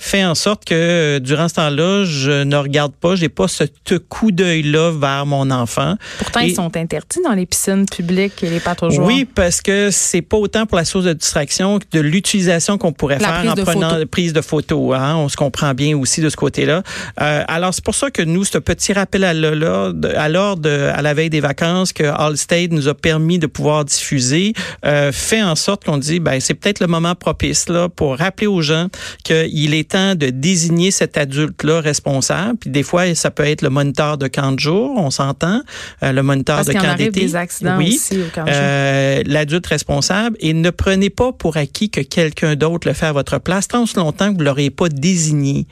fait 0.00 0.24
en 0.24 0.36
sorte 0.36 0.64
que 0.64 0.74
euh, 0.76 1.18
durant 1.18 1.48
ce 1.48 1.54
temps-là, 1.54 2.04
je 2.04 2.44
ne 2.44 2.54
regarde 2.54 2.92
pas, 2.92 3.16
j'ai 3.16 3.28
pas 3.28 3.48
ce 3.48 3.64
coup 4.08 4.30
d'œil-là 4.30 4.92
vers 4.92 5.26
mon 5.26 5.50
enfant. 5.50 5.96
Pourtant, 6.18 6.38
Et- 6.38 6.50
ils 6.50 6.54
sont 6.54 6.76
interdits 6.76 7.18
dans 7.24 7.32
les 7.32 7.46
piscines 7.46 7.84
publiques 7.84 8.40
et 8.44 8.48
les 8.48 8.60
joueurs. 8.60 8.92
Oui, 9.04 9.24
parce 9.24 9.60
que 9.60 9.90
c'est 9.90 10.22
pas 10.22 10.36
autant 10.36 10.66
pour 10.66 10.78
la 10.78 10.84
source 10.84 11.04
de 11.04 11.14
distraction 11.14 11.80
que 11.80 11.84
de 11.90 11.98
l'utilisation 11.98 12.78
qu'on 12.78 12.92
pourrait 12.92 13.18
La 13.18 13.42
faire 13.42 13.50
en 13.50 13.54
prenant 13.64 13.90
photos. 13.90 14.04
prise 14.08 14.32
de 14.32 14.40
photos. 14.40 14.94
Hein? 14.96 15.16
On 15.16 15.28
se 15.28 15.36
comprend 15.36 15.74
bien 15.74 15.98
aussi 15.98 16.20
de 16.20 16.28
ce 16.28 16.36
côté-là. 16.36 16.84
Euh, 17.20 17.42
alors 17.48 17.74
c'est 17.74 17.84
pour 17.88 17.94
ça 17.94 18.10
que 18.10 18.20
nous, 18.20 18.44
ce 18.44 18.58
petit 18.58 18.92
rappel 18.92 19.24
à 19.24 19.32
l'ordre, 19.32 20.10
à 20.14 20.28
l'ordre 20.28 20.68
à 20.68 21.00
la 21.00 21.14
veille 21.14 21.30
des 21.30 21.40
vacances 21.40 21.94
que 21.94 22.04
Allstate 22.04 22.70
nous 22.70 22.86
a 22.86 22.92
permis 22.92 23.38
de 23.38 23.46
pouvoir 23.46 23.86
diffuser, 23.86 24.52
euh, 24.84 25.10
fait 25.10 25.42
en 25.42 25.54
sorte 25.56 25.84
qu'on 25.86 25.96
dit, 25.96 26.20
ben 26.20 26.38
c'est 26.38 26.52
peut-être 26.52 26.80
le 26.80 26.86
moment 26.86 27.14
propice 27.14 27.70
là 27.70 27.88
pour 27.88 28.18
rappeler 28.18 28.46
aux 28.46 28.60
gens 28.60 28.88
qu'il 29.24 29.72
est 29.72 29.92
temps 29.92 30.14
de 30.14 30.26
désigner 30.26 30.90
cet 30.90 31.16
adulte-là 31.16 31.80
responsable. 31.80 32.58
Puis 32.58 32.68
des 32.68 32.82
fois, 32.82 33.14
ça 33.14 33.30
peut 33.30 33.46
être 33.46 33.62
le 33.62 33.70
moniteur 33.70 34.18
de 34.18 34.28
camp 34.28 34.52
de 34.52 34.60
jour, 34.60 34.92
on 34.98 35.10
s'entend, 35.10 35.62
euh, 36.02 36.12
le 36.12 36.22
moniteur 36.22 36.56
Parce 36.56 36.66
de 36.66 36.72
qu'il 36.72 36.82
y 36.82 36.84
en 36.84 36.88
camp 36.88 36.92
arrive 36.92 37.12
d'été. 37.12 37.24
des 37.24 37.36
accidents 37.36 37.78
oui. 37.78 37.94
aussi 37.94 38.20
au 38.20 38.26
camp 38.34 38.44
de 38.44 38.50
jour. 38.50 38.60
Euh, 38.60 39.22
l'adulte 39.24 39.66
responsable 39.66 40.36
et 40.40 40.52
ne 40.52 40.68
prenez 40.68 41.08
pas 41.08 41.32
pour 41.32 41.56
acquis 41.56 41.88
que 41.88 42.02
quelqu'un 42.02 42.54
d'autre 42.54 42.86
le 42.86 42.92
fait 42.92 43.06
à 43.06 43.12
votre 43.12 43.38
place 43.38 43.66
tant 43.66 43.86
longtemps 43.96 44.30
que 44.30 44.36
vous 44.36 44.44
l'aurez 44.44 44.68
pas 44.68 44.90
désigné. 44.90 45.66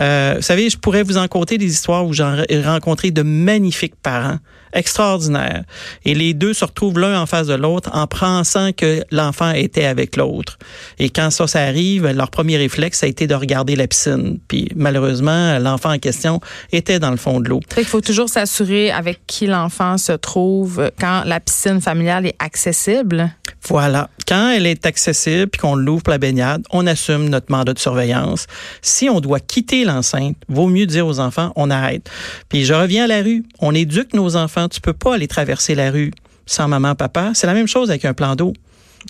Euh, 0.00 0.34
vous 0.36 0.42
savez, 0.42 0.70
je 0.70 0.78
pourrais 0.78 1.02
vous 1.02 1.18
en 1.18 1.28
conter 1.28 1.58
des 1.58 1.66
histoires 1.66 2.06
où 2.06 2.12
j'ai 2.12 2.24
rencontré 2.64 3.10
de 3.10 3.22
magnifiques 3.22 3.94
parents 4.02 4.38
extraordinaires 4.72 5.64
et 6.04 6.14
les 6.14 6.34
deux 6.34 6.54
se 6.54 6.64
retrouvent 6.64 6.98
l'un 6.98 7.20
en 7.20 7.26
face 7.26 7.46
de 7.46 7.54
l'autre 7.54 7.90
en 7.92 8.06
pensant 8.06 8.72
que 8.72 9.04
l'enfant 9.10 9.52
était 9.52 9.84
avec 9.84 10.16
l'autre. 10.16 10.58
Et 10.98 11.10
quand 11.10 11.30
ça, 11.30 11.46
ça 11.46 11.60
arrive, 11.60 12.06
leur 12.06 12.30
premier 12.30 12.56
réflexe, 12.56 13.00
ça 13.00 13.06
a 13.06 13.08
été 13.08 13.26
de 13.26 13.34
regarder 13.34 13.76
la 13.76 13.86
piscine. 13.86 14.38
Puis 14.48 14.68
malheureusement, 14.74 15.58
l'enfant 15.58 15.92
en 15.92 15.98
question 15.98 16.40
était 16.72 16.98
dans 16.98 17.10
le 17.10 17.16
fond 17.16 17.40
de 17.40 17.48
l'eau. 17.48 17.60
Qu'il 17.74 17.84
faut 17.84 18.00
toujours 18.00 18.28
s'assurer 18.28 18.90
avec 18.90 19.20
qui 19.26 19.46
l'enfant 19.46 19.98
se 19.98 20.12
trouve 20.12 20.90
quand 20.98 21.22
la 21.24 21.40
piscine 21.40 21.80
familiale 21.80 22.26
est 22.26 22.36
accessible. 22.38 23.30
Voilà. 23.68 24.08
Quand 24.26 24.50
elle 24.50 24.66
est 24.66 24.86
accessible 24.86 25.48
puis 25.48 25.60
qu'on 25.60 25.74
l'ouvre 25.74 26.02
pour 26.02 26.12
la 26.12 26.18
baignade, 26.18 26.62
on 26.70 26.86
assume 26.86 27.28
notre 27.28 27.50
mandat 27.50 27.74
de 27.74 27.78
surveillance. 27.78 28.46
Si 28.80 29.08
on 29.08 29.20
doit 29.20 29.40
quitter 29.40 29.84
l'enceinte, 29.84 30.36
vaut 30.48 30.68
mieux 30.68 30.86
dire 30.86 31.06
aux 31.06 31.20
enfants, 31.20 31.52
on 31.56 31.70
arrête. 31.70 32.08
Puis 32.48 32.64
je 32.64 32.74
reviens 32.74 33.04
à 33.04 33.06
la 33.06 33.22
rue. 33.22 33.44
On 33.60 33.74
éduque 33.74 34.14
nos 34.14 34.36
enfants. 34.36 34.61
Tu 34.68 34.80
peux 34.80 34.92
pas 34.92 35.14
aller 35.14 35.28
traverser 35.28 35.74
la 35.74 35.90
rue 35.90 36.12
sans 36.46 36.68
maman, 36.68 36.94
papa. 36.94 37.32
C'est 37.34 37.46
la 37.46 37.54
même 37.54 37.68
chose 37.68 37.90
avec 37.90 38.04
un 38.04 38.14
plan 38.14 38.36
d'eau. 38.36 38.52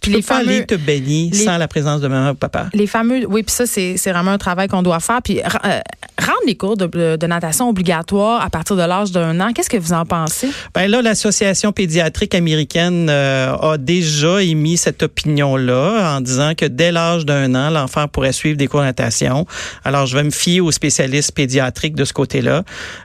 Puis 0.00 0.12
les 0.12 0.23
fameux- 0.23 0.49
aller 0.49 0.67
te 0.67 0.75
baigner 0.75 1.31
les- 1.33 1.44
sans 1.44 1.59
la 1.59 1.69
présence 1.69 2.00
de 2.00 2.09
maman 2.09 2.31
ou 2.31 2.35
papa. 2.35 2.67
Les 2.75 2.87
fameux, 2.87 3.27
oui, 3.29 3.43
puis 3.43 3.55
ça, 3.55 3.67
c'est 3.67 3.97
vraiment 4.11 4.33
un 4.33 4.39
travail 4.39 4.69
qu'on 4.69 4.83
doit 4.83 5.00
faire. 5.00 5.21
Puis 5.23 5.41
euh, 5.41 5.81
rendre 6.19 6.39
les 6.47 6.56
cours 6.56 6.77
de, 6.77 7.27
natation 7.27 7.69
obligatoires 7.69 8.43
à 8.43 8.50
partir 8.50 8.77
de 8.77 8.83
l'âge 8.83 9.12
d'un 9.12 9.39
an, 9.41 9.53
qu'est-ce 9.53 9.71
que 9.71 9.77
vous 9.77 9.93
en 9.93 10.05
pensez? 10.05 10.49
Ben 10.75 10.91
là, 10.91 11.03
l'association 11.03 11.73
pédiatrique 11.73 12.35
américaine 12.35 13.09
euh, 13.11 13.55
a 13.55 13.79
déjà 13.79 14.43
émis 14.43 14.77
cette 14.77 15.03
opinion-là 15.03 16.17
en 16.17 16.21
disant 16.21 16.53
que 16.56 16.67
dès 16.67 16.93
l'âge 16.93 17.25
d'un 17.27 17.55
an, 17.55 17.71
l'enfant 17.71 18.09
pourrait 18.09 18.33
suivre 18.33 18.56
des 18.56 18.67
cours 18.67 18.81
de 18.81 18.87
natation. 18.87 19.47
Alors, 19.85 20.06
je 20.06 20.17
vais 20.17 20.25
me 20.25 20.31
fier 20.31 20.61
aux 20.61 20.71
spécialistes 20.73 21.33
pédiatriques 21.33 21.94
de 21.94 22.05
ce 22.05 22.12
côté-là. 22.12 22.62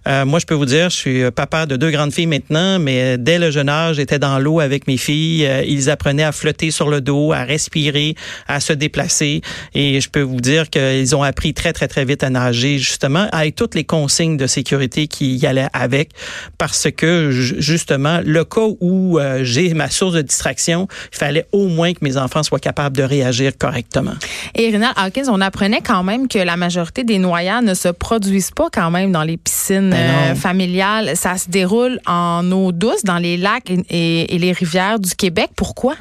Euh, 0.08 0.26
moi, 0.26 0.40
je 0.40 0.46
peux 0.46 0.56
vous 0.56 0.66
dire, 0.66 0.90
je 0.90 0.96
suis 0.96 1.32
papa 1.32 1.66
de 1.66 1.76
deux 1.76 1.92
grandes 1.92 2.14
filles 2.14 2.28
maintenant, 2.28 2.80
mais 2.80 3.18
dès 3.18 3.40
le 3.40 3.52
jeune 3.52 3.70
âge, 3.70 3.96
j'étais 3.98 4.20
dans 4.20 4.40
l'eau 4.40 4.60
avec 4.60 4.88
mes 4.88 4.98
filles. 4.98 5.48
Ils 5.68 5.90
apprenaient 5.90 6.24
à 6.24 6.32
flotter 6.32 6.72
sur 6.78 6.90
le 6.90 7.02
dos, 7.02 7.34
à 7.34 7.44
respirer, 7.44 8.16
à 8.48 8.60
se 8.60 8.72
déplacer. 8.74 9.42
Et 9.74 10.00
je 10.00 10.10
peux 10.10 10.22
vous 10.22 10.40
dire 10.42 10.70
qu'ils 10.70 11.16
ont 11.16 11.24
appris 11.24 11.54
très, 11.54 11.74
très, 11.74 11.88
très 11.88 12.06
vite 12.06 12.24
à 12.24 12.30
nager, 12.30 12.78
justement, 12.78 13.28
avec 13.32 13.56
toutes 13.56 13.76
les 13.76 13.84
consignes 13.84 14.38
de 14.38 14.48
sécurité 14.48 15.08
qui 15.08 15.36
y 15.36 15.46
allaient 15.46 15.68
avec, 15.74 16.12
parce 16.58 16.88
que, 16.96 17.32
ju- 17.32 17.56
justement, 17.60 18.20
le 18.24 18.44
cas 18.46 18.68
où 18.80 19.20
euh, 19.20 19.44
j'ai 19.44 19.74
ma 19.74 19.90
source 19.90 20.14
de 20.14 20.22
distraction, 20.22 20.88
il 21.12 21.18
fallait 21.18 21.46
au 21.52 21.68
moins 21.68 21.94
que 21.94 22.00
mes 22.02 22.16
enfants 22.18 22.44
soient 22.44 22.60
capables 22.60 22.96
de 22.96 23.04
réagir 23.04 23.52
correctement. 23.58 24.14
Et 24.56 24.70
Rinald 24.72 24.94
Hawkins, 24.98 25.30
on 25.30 25.42
apprenait 25.42 25.82
quand 25.82 26.04
même 26.04 26.28
que 26.28 26.40
la 26.40 26.56
majorité 26.58 27.04
des 27.04 27.18
noyades 27.18 27.66
ne 27.66 27.74
se 27.74 27.90
produisent 27.90 28.52
pas 28.52 28.68
quand 28.72 28.92
même 28.92 29.12
dans 29.12 29.24
les 29.24 29.38
piscines 29.38 29.90
Ben 29.90 30.32
euh, 30.32 30.36
familiales. 30.36 31.18
Ça 31.18 31.38
se 31.38 31.50
déroule 31.50 32.00
en 32.06 32.50
eau 32.52 32.72
douce 32.72 33.04
dans 33.04 33.18
les 33.18 33.38
lacs 33.38 33.70
et, 33.70 33.80
et- 33.90 34.36
et 34.36 34.38
les 34.40 34.52
rivières 34.52 35.00
du 35.00 35.16
Québec. 35.16 35.50
Pourquoi? 35.56 35.96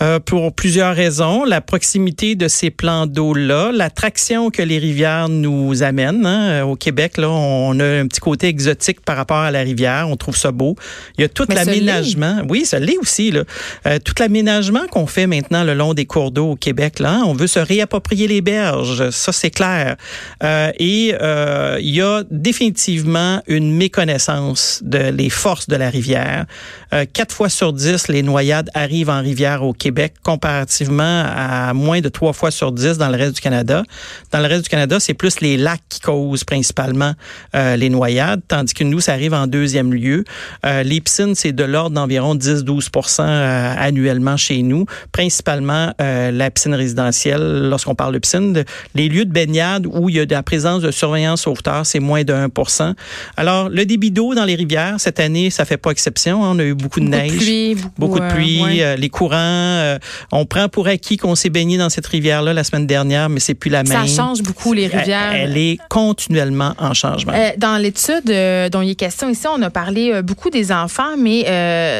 Euh, 0.00 0.20
pour 0.20 0.52
plusieurs 0.52 0.94
raisons. 0.94 1.42
La 1.44 1.60
proximité 1.60 2.36
de 2.36 2.46
ces 2.46 2.70
plans 2.70 3.06
d'eau-là, 3.08 3.72
l'attraction 3.72 4.48
que 4.48 4.62
les 4.62 4.78
rivières 4.78 5.28
nous 5.28 5.82
amènent. 5.82 6.24
hein. 6.24 6.48
Euh, 6.50 6.62
Au 6.62 6.76
Québec, 6.76 7.16
là, 7.16 7.28
on 7.28 7.80
a 7.80 7.84
un 7.84 8.06
petit 8.06 8.20
côté 8.20 8.46
exotique 8.46 9.00
par 9.00 9.16
rapport 9.16 9.38
à 9.38 9.50
la 9.50 9.62
rivière. 9.62 10.08
On 10.08 10.14
trouve 10.16 10.36
ça 10.36 10.52
beau. 10.52 10.76
Il 11.16 11.22
y 11.22 11.24
a 11.24 11.28
tout 11.28 11.46
l'aménagement. 11.48 12.42
Oui, 12.48 12.64
ça 12.64 12.78
l'est 12.78 12.96
aussi. 12.96 13.32
Là. 13.32 13.42
Euh, 13.86 13.98
tout 13.98 14.14
l'aménagement 14.20 14.86
qu'on 14.88 15.08
fait 15.08 15.26
maintenant 15.26 15.64
le 15.64 15.74
long 15.74 15.94
des 15.94 16.06
cours 16.06 16.30
d'eau 16.30 16.52
au 16.52 16.56
Québec. 16.56 17.00
Là, 17.00 17.14
hein. 17.14 17.22
on 17.26 17.32
veut 17.32 17.48
se 17.48 17.58
réapproprier 17.58 18.28
les 18.28 18.40
berges. 18.40 19.10
Ça, 19.10 19.32
c'est 19.32 19.50
clair. 19.50 19.96
Euh, 20.44 20.70
et 20.78 21.16
euh, 21.20 21.78
il 21.80 21.90
y 21.96 22.02
a 22.02 22.22
définitivement 22.30 23.42
une 23.48 23.74
méconnaissance 23.74 24.80
de 24.84 25.10
les 25.10 25.28
forces 25.28 25.66
de 25.66 25.74
la 25.74 25.90
rivière. 25.90 26.46
Euh, 26.92 27.04
quatre 27.12 27.34
fois 27.34 27.48
sur 27.48 27.72
dix, 27.72 28.06
les 28.06 28.22
noyades 28.22 28.70
arrivent 28.74 29.10
en 29.10 29.22
rivière 29.22 29.64
au 29.64 29.72
Québec. 29.72 29.87
Québec 29.88 30.14
comparativement 30.22 31.24
à 31.26 31.72
moins 31.72 32.00
de 32.02 32.10
trois 32.10 32.34
fois 32.34 32.50
sur 32.50 32.72
dix 32.72 32.98
dans 32.98 33.08
le 33.08 33.16
reste 33.16 33.36
du 33.36 33.40
Canada. 33.40 33.84
Dans 34.32 34.40
le 34.40 34.46
reste 34.46 34.64
du 34.64 34.68
Canada, 34.68 35.00
c'est 35.00 35.14
plus 35.14 35.40
les 35.40 35.56
lacs 35.56 35.80
qui 35.88 36.00
causent 36.00 36.44
principalement 36.44 37.14
euh, 37.54 37.74
les 37.76 37.88
noyades, 37.88 38.42
tandis 38.46 38.74
que 38.74 38.84
nous, 38.84 39.00
ça 39.00 39.12
arrive 39.14 39.32
en 39.32 39.46
deuxième 39.46 39.94
lieu. 39.94 40.24
Euh, 40.66 40.82
les 40.82 41.00
piscines, 41.00 41.34
c'est 41.34 41.52
de 41.52 41.64
l'ordre 41.64 41.94
d'environ 41.96 42.34
10-12% 42.34 43.22
euh, 43.22 43.74
annuellement 43.78 44.36
chez 44.36 44.60
nous, 44.62 44.84
principalement 45.10 45.94
euh, 46.02 46.30
la 46.32 46.50
piscine 46.50 46.74
résidentielle. 46.74 47.68
Lorsqu'on 47.70 47.94
parle 47.94 48.12
de 48.12 48.18
piscine, 48.18 48.62
les 48.94 49.08
lieux 49.08 49.24
de 49.24 49.32
baignade 49.32 49.86
où 49.86 50.10
il 50.10 50.16
y 50.16 50.20
a 50.20 50.26
de 50.26 50.34
la 50.34 50.42
présence 50.42 50.82
de 50.82 50.90
surveillance 50.90 51.42
sauveteur, 51.42 51.86
c'est 51.86 52.00
moins 52.00 52.24
de 52.24 52.34
1% 52.34 52.94
Alors, 53.38 53.70
le 53.70 53.86
débit 53.86 54.10
d'eau 54.10 54.34
dans 54.34 54.44
les 54.44 54.54
rivières, 54.54 54.96
cette 54.98 55.18
année, 55.18 55.48
ça 55.48 55.64
fait 55.64 55.78
pas 55.78 55.92
exception. 55.92 56.44
Hein. 56.44 56.50
On 56.54 56.58
a 56.58 56.64
eu 56.64 56.74
beaucoup 56.74 57.00
de 57.00 57.06
Beaucoup 57.06 57.16
de 57.16 57.22
neige. 57.22 57.36
pluie, 57.36 57.76
Beaucoup 57.98 58.18
de 58.18 58.24
euh, 58.24 58.30
pluie, 58.34 58.62
ouais. 58.62 58.96
les 58.96 59.08
courants. 59.08 59.38
Euh, 59.78 59.98
on 60.32 60.44
prend 60.44 60.68
pour 60.68 60.88
acquis 60.88 61.16
qu'on 61.16 61.34
s'est 61.34 61.50
baigné 61.50 61.78
dans 61.78 61.88
cette 61.88 62.06
rivière-là 62.06 62.52
la 62.52 62.64
semaine 62.64 62.86
dernière, 62.86 63.28
mais 63.28 63.40
c'est 63.40 63.54
plus 63.54 63.70
la 63.70 63.84
Ça 63.84 64.00
même. 64.00 64.08
change 64.08 64.42
beaucoup 64.42 64.72
les 64.72 64.86
rivières. 64.86 65.32
Elle, 65.32 65.56
est 65.56 65.78
continuellement 65.88 66.74
en 66.78 66.94
changement. 66.94 67.32
Euh, 67.34 67.50
dans 67.56 67.76
l'étude 67.76 68.28
euh, 68.28 68.68
dont 68.68 68.82
il 68.82 68.90
est 68.90 68.94
question 68.94 69.28
ici, 69.28 69.46
on 69.46 69.62
a 69.62 69.70
parlé 69.70 70.22
beaucoup 70.22 70.50
des 70.50 70.72
enfants, 70.72 71.16
mais 71.18 71.44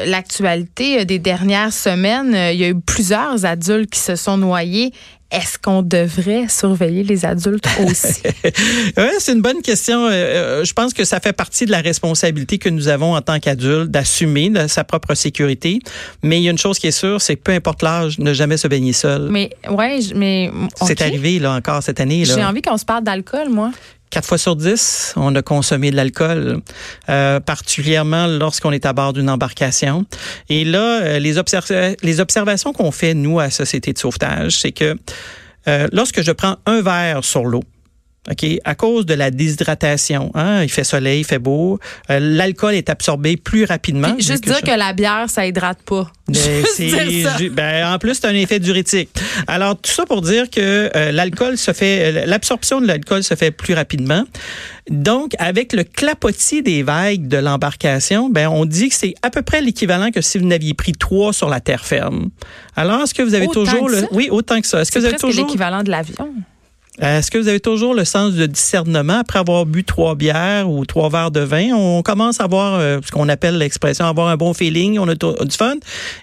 l'actualité 0.06 1.04
des 1.04 1.18
dernières 1.18 1.72
semaines, 1.72 2.36
il 2.52 2.58
y 2.58 2.64
a 2.64 2.68
eu 2.68 2.80
plusieurs 2.80 3.44
adultes 3.44 3.90
qui 3.90 4.00
se 4.00 4.16
sont 4.16 4.36
noyés. 4.36 4.92
Est-ce 5.30 5.58
qu'on 5.58 5.82
devrait 5.82 6.48
surveiller 6.48 7.02
les 7.02 7.26
adultes 7.26 7.68
aussi? 7.86 8.22
Ouais, 8.96 9.12
c'est 9.18 9.32
une 9.32 9.42
bonne 9.42 9.60
question. 9.62 10.06
Euh, 10.06 10.10
euh, 10.10 10.64
je 10.64 10.72
pense 10.72 10.94
que 10.94 11.04
ça 11.04 11.20
fait 11.20 11.32
partie 11.34 11.66
de 11.66 11.70
la 11.70 11.80
responsabilité 11.80 12.58
que 12.58 12.68
nous 12.68 12.88
avons 12.88 13.14
en 13.14 13.20
tant 13.20 13.38
qu'adultes 13.38 13.90
d'assumer 13.90 14.50
sa 14.68 14.84
propre 14.84 15.14
sécurité. 15.14 15.80
Mais 16.22 16.38
il 16.40 16.44
y 16.44 16.48
a 16.48 16.50
une 16.50 16.58
chose 16.58 16.78
qui 16.78 16.86
est 16.86 16.92
sûre, 16.92 17.20
c'est 17.20 17.36
que 17.36 17.42
peu 17.42 17.52
importe 17.52 17.82
l'âge, 17.82 18.18
ne 18.18 18.32
jamais 18.32 18.56
se 18.56 18.66
baigner 18.68 18.92
seul. 18.92 19.28
mais 19.30 19.50
ouais, 19.70 20.00
mais 20.14 20.50
C'est 20.86 21.02
arrivé 21.02 21.38
là 21.38 21.52
encore 21.52 21.82
cette 21.82 22.00
année. 22.00 22.24
J'ai 22.24 22.44
envie 22.44 22.62
qu'on 22.62 22.78
se 22.78 22.84
parle 22.86 23.04
d'alcool, 23.04 23.50
moi. 23.50 23.70
Quatre 24.10 24.26
fois 24.26 24.38
sur 24.38 24.56
dix, 24.56 25.12
on 25.16 25.34
a 25.34 25.42
consommé 25.42 25.90
de 25.90 25.96
l'alcool, 25.96 26.60
euh, 27.10 27.40
particulièrement 27.40 28.26
lorsqu'on 28.26 28.72
est 28.72 28.86
à 28.86 28.92
bord 28.94 29.12
d'une 29.12 29.28
embarcation. 29.28 30.06
Et 30.48 30.64
là, 30.64 31.02
euh, 31.02 31.18
les, 31.18 31.36
observa- 31.38 31.94
les 32.02 32.20
observations 32.20 32.72
qu'on 32.72 32.90
fait, 32.90 33.12
nous, 33.14 33.38
à 33.38 33.50
Société 33.50 33.92
de 33.92 33.98
sauvetage, 33.98 34.58
c'est 34.60 34.72
que 34.72 34.96
euh, 35.68 35.88
lorsque 35.92 36.22
je 36.22 36.32
prends 36.32 36.56
un 36.64 36.80
verre 36.80 37.22
sur 37.22 37.44
l'eau, 37.44 37.62
OK, 38.30 38.46
à 38.64 38.74
cause 38.74 39.06
de 39.06 39.14
la 39.14 39.30
déshydratation, 39.30 40.30
hein, 40.34 40.62
il 40.62 40.68
fait 40.68 40.84
soleil, 40.84 41.20
il 41.20 41.24
fait 41.24 41.38
beau, 41.38 41.78
euh, 42.10 42.18
l'alcool 42.20 42.74
est 42.74 42.90
absorbé 42.90 43.36
plus 43.36 43.64
rapidement. 43.64 44.12
Puis 44.14 44.24
juste 44.26 44.44
que 44.44 44.50
dire 44.50 44.58
je- 44.64 44.70
que 44.70 44.76
la 44.78 44.92
bière, 44.92 45.24
ça 45.28 45.46
hydrate 45.46 45.78
pas. 45.84 46.10
ben, 46.28 46.34
Juste 46.34 46.66
c'est- 46.76 47.06
dire 47.06 47.30
ça. 47.30 47.38
ju- 47.38 47.48
ben, 47.50 47.86
en 47.92 47.98
plus, 47.98 48.14
c'est 48.16 48.26
un 48.26 48.34
effet 48.34 48.58
diurétique. 48.58 49.08
Alors, 49.46 49.76
tout 49.80 49.90
ça 49.90 50.04
pour 50.04 50.20
dire 50.20 50.50
que 50.50 50.90
euh, 50.94 51.10
l'alcool 51.12 51.56
se 51.56 51.72
fait, 51.72 52.14
euh, 52.16 52.26
l'absorption 52.26 52.80
de 52.82 52.86
l'alcool 52.86 53.22
se 53.24 53.34
fait 53.34 53.50
plus 53.50 53.72
rapidement. 53.74 54.24
Donc, 54.90 55.32
avec 55.38 55.72
le 55.72 55.84
clapotis 55.84 56.62
des 56.62 56.82
vagues 56.82 57.28
de 57.28 57.36
l'embarcation, 57.38 58.28
ben, 58.30 58.48
on 58.48 58.64
dit 58.66 58.88
que 58.90 58.94
c'est 58.94 59.14
à 59.22 59.30
peu 59.30 59.42
près 59.42 59.60
l'équivalent 59.62 60.10
que 60.10 60.20
si 60.20 60.38
vous 60.38 60.46
n'aviez 60.46 60.74
pris 60.74 60.92
trois 60.92 61.32
sur 61.32 61.48
la 61.48 61.60
terre 61.60 61.84
ferme. 61.84 62.28
Alors, 62.76 63.02
est-ce 63.02 63.14
que 63.14 63.22
vous 63.22 63.34
avez 63.34 63.46
Autant 63.46 63.64
toujours 63.64 63.88
le, 63.88 64.04
oui, 64.12 64.28
autant 64.30 64.60
que 64.60 64.66
ça. 64.66 64.80
Est-ce 64.82 64.92
que 64.92 64.98
vous 64.98 65.04
avez 65.06 65.16
toujours, 65.16 65.46
l'équivalent 65.46 65.82
de 65.82 65.90
l'avion. 65.90 66.28
Est-ce 67.00 67.30
que 67.30 67.38
vous 67.38 67.48
avez 67.48 67.60
toujours 67.60 67.94
le 67.94 68.04
sens 68.04 68.34
de 68.34 68.46
discernement 68.46 69.20
après 69.20 69.38
avoir 69.38 69.66
bu 69.66 69.84
trois 69.84 70.14
bières 70.14 70.68
ou 70.68 70.84
trois 70.84 71.08
verres 71.08 71.30
de 71.30 71.40
vin? 71.40 71.72
On 71.74 72.02
commence 72.02 72.40
à 72.40 72.44
avoir 72.44 72.74
euh, 72.74 72.98
ce 73.04 73.10
qu'on 73.10 73.28
appelle 73.28 73.58
l'expression 73.58 74.04
avoir 74.06 74.28
un 74.28 74.36
bon 74.36 74.54
feeling, 74.54 74.98
on 74.98 75.08
a 75.08 75.14
du 75.14 75.56
fun. 75.56 75.74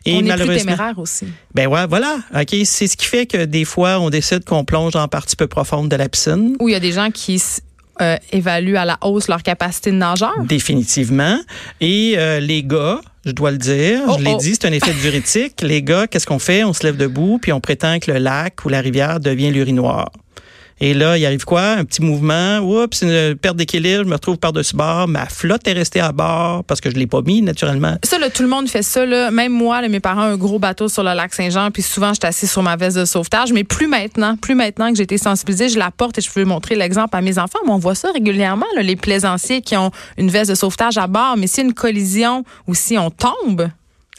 Et 0.06 0.14
on 0.14 0.18
est 0.18 0.20
plus 0.20 0.28
malheureusement, 0.28 0.58
téméraire 0.58 1.00
aussi. 1.00 1.28
ben 1.54 1.68
ouais, 1.68 1.88
voilà. 1.88 2.18
OK, 2.34 2.56
c'est 2.66 2.88
ce 2.88 2.98
qui 2.98 3.06
fait 3.06 3.26
que 3.26 3.46
des 3.46 3.66
fois 3.66 4.00
on 4.00 4.10
décide 4.10 4.44
qu'on 4.44 4.66
plonge 4.66 4.94
dans 4.94 5.02
la 5.02 5.08
partie 5.08 5.36
peu 5.36 5.48
profonde 5.48 5.90
de 5.90 5.96
la 5.96 6.10
piscine. 6.10 6.56
Où 6.60 6.68
il 6.68 6.74
y 6.74 6.76
a 6.76 6.80
des 6.80 6.92
gens 6.92 7.10
qui 7.12 7.42
euh, 8.02 8.18
évaluent 8.34 8.76
à 8.76 8.84
la 8.84 8.98
hausse 9.02 9.30
leur 9.30 9.42
capacité 9.42 9.92
de 9.92 9.96
nageur. 9.96 10.34
Définitivement. 10.44 11.40
Et 11.80 12.16
euh, 12.18 12.42
les 12.42 12.62
gars, 12.62 13.00
je 13.26 13.32
dois 13.32 13.52
le 13.52 13.58
dire, 13.58 14.02
Oh, 14.08 14.16
je 14.20 14.24
l'ai 14.24 14.34
oh. 14.34 14.38
dit, 14.38 14.56
c'est 14.56 14.68
un 14.68 14.74
effet 14.74 14.92
diurétique. 14.94 15.62
Les 15.62 15.82
gars, 15.82 16.06
qu'est-ce 16.08 16.28
qu'on 16.28 16.40
fait? 16.40 16.66
On 16.66 16.74
se 16.74 16.84
lève 16.84 16.98
debout, 16.98 17.40
puis 17.42 17.54
on 17.54 17.62
prétend 17.62 18.00
que 18.00 18.12
le 18.12 18.18
lac 18.18 18.66
ou 18.66 18.70
la 18.70 18.82
rivière 18.82 19.22
devient 19.22 19.50
l'urinoir. 19.50 20.12
Et 20.82 20.94
là, 20.94 21.18
il 21.18 21.26
arrive 21.26 21.46
quoi? 21.46 21.62
Un 21.62 21.86
petit 21.86 22.02
mouvement. 22.02 22.60
Oups, 22.60 23.02
une 23.02 23.36
perte 23.36 23.56
d'équilibre. 23.56 24.04
Je 24.04 24.10
me 24.10 24.14
retrouve 24.14 24.38
par-dessus 24.38 24.76
bord. 24.76 25.08
Ma 25.08 25.26
flotte 25.26 25.68
est 25.68 25.74
restée 25.74 26.02
à 26.02 26.12
bord 26.12 26.64
parce 26.66 26.82
que 26.82 26.90
je 26.90 26.96
l'ai 26.96 27.08
pas 27.08 27.22
mis, 27.22 27.42
naturellement. 27.42 27.96
Ça, 28.04 28.20
là, 28.20 28.30
tout 28.30 28.44
le 28.44 28.50
monde 28.50 28.68
fait 28.68 28.84
ça. 28.84 29.06
Là. 29.06 29.32
Même 29.32 29.54
moi, 29.54 29.82
là, 29.82 29.88
mes 29.88 30.02
parents 30.02 30.24
ont 30.24 30.34
un 30.34 30.38
gros 30.38 30.60
bateau 30.60 30.90
sur 30.90 31.04
le 31.04 31.14
lac 31.14 31.34
Saint-Jean, 31.34 31.72
puis 31.72 31.82
souvent, 31.82 32.12
je 32.14 32.32
suis 32.32 32.48
sur 32.48 32.62
ma 32.62 32.76
veste 32.76 32.98
de 32.98 33.06
sauvetage. 33.06 33.54
Mais 33.54 33.64
plus 33.64 33.88
maintenant, 33.88 34.36
plus 34.36 34.56
maintenant 34.56 34.92
que 34.92 34.98
j'ai 34.98 35.04
été 35.04 35.18
sensibilisée, 35.18 35.70
je 35.70 35.80
la 35.80 35.92
porte 35.92 36.18
et 36.18 36.22
je 36.22 36.30
peux 36.30 36.44
montrer 36.44 36.76
l'exemple 36.76 37.16
à 37.16 37.22
mes 37.22 37.40
enfants. 37.40 37.60
Mais 37.66 37.72
on 37.72 37.78
voit 37.78 37.96
ça 37.96 38.12
régulièrement, 38.12 38.66
là, 38.76 38.82
les 38.82 38.98
plaisanciers 38.98 39.62
qui 39.62 39.78
ont 39.78 39.92
une 40.18 40.30
veste 40.30 40.50
de 40.50 40.56
sauvetage 40.56 40.98
à 40.98 41.08
bord. 41.08 41.36
Mais 41.38 41.48
a 41.58 41.62
une 41.62 41.74
collision 41.74 42.44
ou 42.68 42.76
si 42.76 42.98
on 42.98 43.10
tombe, 43.10 43.70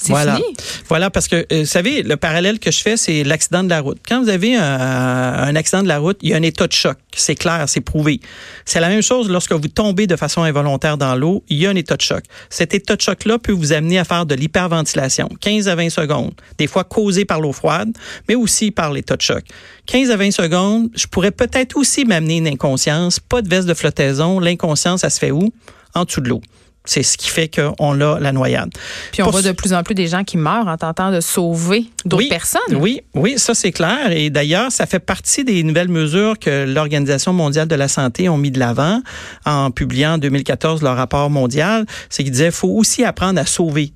voilà. 0.04 0.36
fini. 0.36 0.56
Voilà, 0.88 1.10
parce 1.10 1.28
que, 1.28 1.46
euh, 1.52 1.60
vous 1.60 1.66
savez, 1.66 2.02
le 2.02 2.16
parallèle 2.16 2.58
que 2.58 2.70
je 2.70 2.80
fais, 2.80 2.96
c'est 2.96 3.24
l'accident 3.24 3.64
de 3.64 3.70
la 3.70 3.80
route. 3.80 3.98
Quand 4.06 4.22
vous 4.22 4.28
avez 4.28 4.54
un, 4.54 4.62
un 4.62 5.56
accident 5.56 5.82
de 5.82 5.88
la 5.88 5.98
route, 5.98 6.18
il 6.22 6.30
y 6.30 6.34
a 6.34 6.36
un 6.36 6.42
état 6.42 6.66
de 6.66 6.72
choc. 6.72 6.96
C'est 7.16 7.34
clair, 7.34 7.64
c'est 7.66 7.80
prouvé. 7.80 8.20
C'est 8.66 8.80
la 8.80 8.88
même 8.88 9.02
chose 9.02 9.30
lorsque 9.30 9.52
vous 9.52 9.68
tombez 9.68 10.06
de 10.06 10.16
façon 10.16 10.42
involontaire 10.42 10.98
dans 10.98 11.14
l'eau, 11.14 11.42
il 11.48 11.58
y 11.58 11.66
a 11.66 11.70
un 11.70 11.76
état 11.76 11.96
de 11.96 12.02
choc. 12.02 12.24
Cet 12.50 12.74
état 12.74 12.94
de 12.94 13.00
choc-là 13.00 13.38
peut 13.38 13.52
vous 13.52 13.72
amener 13.72 13.98
à 13.98 14.04
faire 14.04 14.26
de 14.26 14.34
l'hyperventilation, 14.34 15.28
15 15.40 15.68
à 15.68 15.74
20 15.74 15.90
secondes, 15.90 16.34
des 16.58 16.66
fois 16.66 16.84
causé 16.84 17.24
par 17.24 17.40
l'eau 17.40 17.52
froide, 17.52 17.90
mais 18.28 18.34
aussi 18.34 18.70
par 18.70 18.92
l'état 18.92 19.16
de 19.16 19.22
choc. 19.22 19.44
15 19.86 20.10
à 20.10 20.16
20 20.16 20.30
secondes, 20.30 20.90
je 20.94 21.06
pourrais 21.06 21.30
peut-être 21.30 21.76
aussi 21.76 22.04
m'amener 22.04 22.38
une 22.38 22.48
inconscience, 22.48 23.18
pas 23.18 23.40
de 23.40 23.48
veste 23.48 23.66
de 23.66 23.74
flottaison. 23.74 24.40
L'inconscience, 24.40 25.00
ça 25.00 25.10
se 25.10 25.18
fait 25.18 25.30
où? 25.30 25.52
En 25.94 26.04
dessous 26.04 26.20
de 26.20 26.28
l'eau. 26.28 26.42
C'est 26.86 27.02
ce 27.02 27.18
qui 27.18 27.28
fait 27.28 27.48
qu'on 27.54 28.00
a 28.00 28.18
la 28.20 28.32
noyade. 28.32 28.70
Puis 29.12 29.20
on 29.22 29.24
Pour 29.26 29.32
voit 29.32 29.42
de 29.42 29.52
plus 29.52 29.72
en 29.74 29.82
plus 29.82 29.94
des 29.94 30.06
gens 30.06 30.24
qui 30.24 30.36
meurent 30.38 30.68
en 30.68 30.76
tentant 30.76 31.10
de 31.10 31.20
sauver 31.20 31.84
d'autres 32.04 32.22
Oui, 32.22 32.28
personnes. 32.28 32.60
Oui, 32.76 33.00
oui, 33.14 33.34
ça 33.38 33.54
c'est 33.54 33.72
clair. 33.72 34.10
Et 34.12 34.30
d'ailleurs, 34.30 34.70
ça 34.72 34.86
fait 34.86 35.00
partie 35.00 35.44
des 35.44 35.62
nouvelles 35.62 35.88
mesures 35.88 36.38
que 36.38 36.64
l'Organisation 36.64 37.32
mondiale 37.32 37.68
de 37.68 37.74
la 37.74 37.88
santé 37.88 38.28
ont 38.28 38.38
mis 38.38 38.50
de 38.50 38.58
l'avant 38.58 39.00
en 39.44 39.70
publiant 39.70 40.14
en 40.14 40.18
2014 40.18 40.82
leur 40.82 40.96
rapport 40.96 41.28
mondial. 41.28 41.84
C'est 42.08 42.22
qu'ils 42.22 42.32
disaient 42.32 42.50
faut 42.50 42.68
aussi 42.68 43.04
apprendre 43.04 43.40
à 43.40 43.46
sauver. 43.46 43.92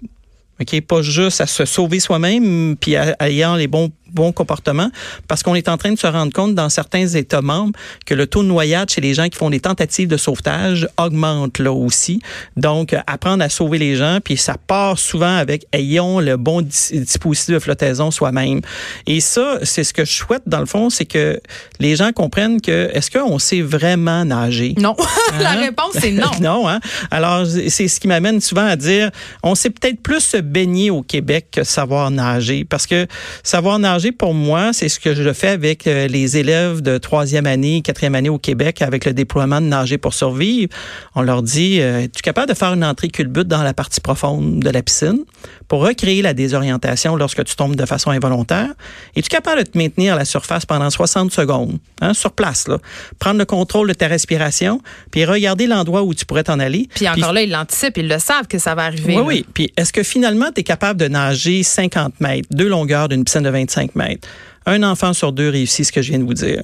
OK, 0.61 0.78
pas 0.82 1.00
juste 1.00 1.40
à 1.40 1.47
se 1.47 1.64
sauver 1.64 2.00
soi-même 2.00 2.76
puis 2.78 2.94
à- 2.94 3.16
ayant 3.20 3.54
les 3.56 3.66
bons 3.66 3.90
bons 4.12 4.33
comportements 4.33 4.90
parce 5.29 5.43
qu'on 5.43 5.55
est 5.55 5.69
en 5.69 5.76
train 5.76 5.93
de 5.93 5.99
se 5.99 6.07
rendre 6.07 6.33
compte 6.33 6.55
dans 6.55 6.69
certains 6.69 7.07
États 7.07 7.43
membres 7.43 7.73
que 8.07 8.14
le 8.14 8.26
taux 8.26 8.43
de 8.43 8.49
noyade 8.49 8.90
chez 8.90 9.00
les 9.00 9.14
gens 9.14 9.29
qui 9.29 9.37
font 9.38 9.50
des 9.50 9.61
tentatives 9.61 10.09
de 10.09 10.17
sauvetage 10.17 10.88
augmente 10.99 11.59
là 11.59 11.73
aussi. 11.73 12.21
Donc, 12.57 12.93
euh, 12.93 13.00
apprendre 13.07 13.43
à 13.45 13.49
sauver 13.49 13.79
les 13.79 13.97
gens, 13.97 14.19
puis 14.25 14.37
ça 14.37 14.57
part 14.67 14.99
souvent 14.99 15.37
avec 15.37 15.67
ayons 15.73 16.21
le 16.21 16.37
bon 16.37 16.62
dis- 16.62 17.00
dispositif 17.00 17.55
de 17.55 17.59
flottaison 17.59 18.11
soi-même. 18.11 18.61
Et 19.07 19.21
ça, 19.21 19.59
c'est 19.62 19.85
ce 19.85 19.93
que 19.93 20.05
je 20.05 20.12
souhaite 20.12 20.43
dans 20.47 20.61
le 20.61 20.67
fond, 20.67 20.90
c'est 20.90 21.05
que 21.05 21.40
les 21.79 21.97
gens 21.97 22.12
comprennent 22.12 22.61
que 22.61 22.90
est-ce 22.93 23.11
qu'on 23.11 23.38
sait 23.38 23.61
vraiment 23.62 24.25
nager? 24.25 24.75
Non. 24.79 24.97
la 25.40 25.50
Hein? 25.50 25.61
réponse, 25.61 25.93
c'est 26.00 26.12
non. 26.12 26.31
non, 26.40 26.69
hein? 26.69 26.81
Alors, 27.11 27.45
c'est 27.47 27.88
ce 27.88 28.00
qui 28.00 28.09
m'amène 28.09 28.40
souvent 28.40 28.67
à 28.67 28.76
dire, 28.76 29.11
on 29.43 29.55
sait 29.55 29.71
peut-être 29.71 30.00
plus 30.00 30.21
se 30.21 30.37
baigner 30.38 30.90
au 30.90 31.02
Québec 31.02 31.49
que 31.52 31.64
savoir 31.64 32.11
nager. 32.11 32.64
Parce 32.64 32.87
que 32.87 33.07
savoir 33.43 33.79
nager, 33.79 34.00
pour 34.11 34.35
moi, 34.35 34.73
c'est 34.73 34.88
ce 34.88 34.99
que 34.99 35.14
je 35.14 35.33
fais 35.33 35.49
avec 35.49 35.87
euh, 35.87 36.09
les 36.09 36.37
élèves 36.37 36.80
de 36.80 36.99
troisième 36.99 37.47
année, 37.47 37.83
quatrième 37.83 38.14
année 38.14 38.28
au 38.28 38.38
Québec 38.38 38.83
avec 38.83 39.04
le 39.04 39.12
déploiement 39.12 39.61
de 39.61 39.66
Nager 39.66 39.99
pour 39.99 40.14
survivre. 40.14 40.73
On 41.14 41.23
leur 41.23 41.42
dit, 41.42 41.80
euh, 41.80 42.00
es-tu 42.00 42.23
capable 42.23 42.49
de 42.49 42.54
faire 42.54 42.73
une 42.73 42.85
entrée 42.85 43.09
culbute 43.09 43.49
dans 43.49 43.62
la 43.62 43.75
partie 43.75 44.00
profonde 44.00 44.61
de 44.61 44.71
la 44.71 44.83
piscine? 44.83 45.25
Pour 45.68 45.82
recréer 45.82 46.23
la 46.23 46.35
désorientation 46.35 47.16
lorsque 47.16 47.44
tu 47.44 47.56
tombes 47.56 47.76
de 47.76 47.87
façon 47.87 48.11
involontaire? 48.11 48.70
Es-tu 49.14 49.28
capable 49.28 49.64
de 49.64 49.70
te 49.70 49.78
maintenir 49.78 50.14
à 50.14 50.16
la 50.16 50.25
surface 50.25 50.66
pendant 50.66 50.90
60 50.90 51.32
secondes, 51.32 51.78
hein, 52.00 52.14
sur 52.14 52.32
place, 52.32 52.68
là? 52.68 52.78
Prendre 53.18 53.38
le 53.38 53.44
contrôle 53.44 53.88
de 53.88 53.94
ta 53.94 54.09
respiration, 54.09 54.80
puis 55.11 55.25
regarder 55.25 55.66
l'endroit 55.66 56.02
où 56.02 56.14
tu 56.14 56.26
pourrais 56.26 56.44
t'en 56.44 56.59
aller. 56.59 56.88
Puis 56.94 57.09
encore 57.09 57.32
là, 57.32 57.42
ils 57.42 57.50
l'anticipent, 57.50 57.97
ils 57.97 58.09
le 58.09 58.18
savent 58.18 58.47
que 58.47 58.59
ça 58.59 58.75
va 58.75 58.85
arriver. 58.85 59.14
Oui, 59.14 59.16
là. 59.16 59.23
oui. 59.23 59.47
Puis 59.54 59.73
est-ce 59.76 59.92
que 59.92 60.02
finalement, 60.02 60.50
tu 60.54 60.61
es 60.61 60.64
capable 60.64 61.00
de 61.00 61.09
nager 61.09 61.62
50 61.62 62.20
mètres, 62.20 62.49
deux 62.50 62.68
longueurs 62.68 63.09
d'une 63.09 63.25
piscine 63.25 63.42
de 63.42 63.50
25 63.50 63.94
mètres? 63.94 64.28
Un 64.66 64.82
enfant 64.82 65.12
sur 65.12 65.32
deux 65.32 65.49
réussit 65.49 65.87
ce 65.87 65.92
que 65.92 66.02
je 66.02 66.11
viens 66.11 66.18
de 66.18 66.25
vous 66.25 66.35
dire. 66.35 66.62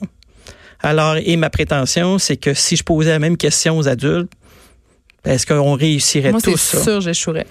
Alors, 0.80 1.16
et 1.16 1.36
ma 1.36 1.50
prétention, 1.50 2.18
c'est 2.18 2.36
que 2.36 2.54
si 2.54 2.76
je 2.76 2.82
posais 2.82 3.10
la 3.10 3.18
même 3.18 3.36
question 3.36 3.78
aux 3.78 3.88
adultes, 3.88 4.30
Est-ce 5.26 5.46
qu'on 5.46 5.74
réussirait 5.74 6.30
Moi, 6.30 6.40
tous 6.40 6.56
ça? 6.56 6.82
sûr, 6.82 7.00
j'échouerais. 7.00 7.46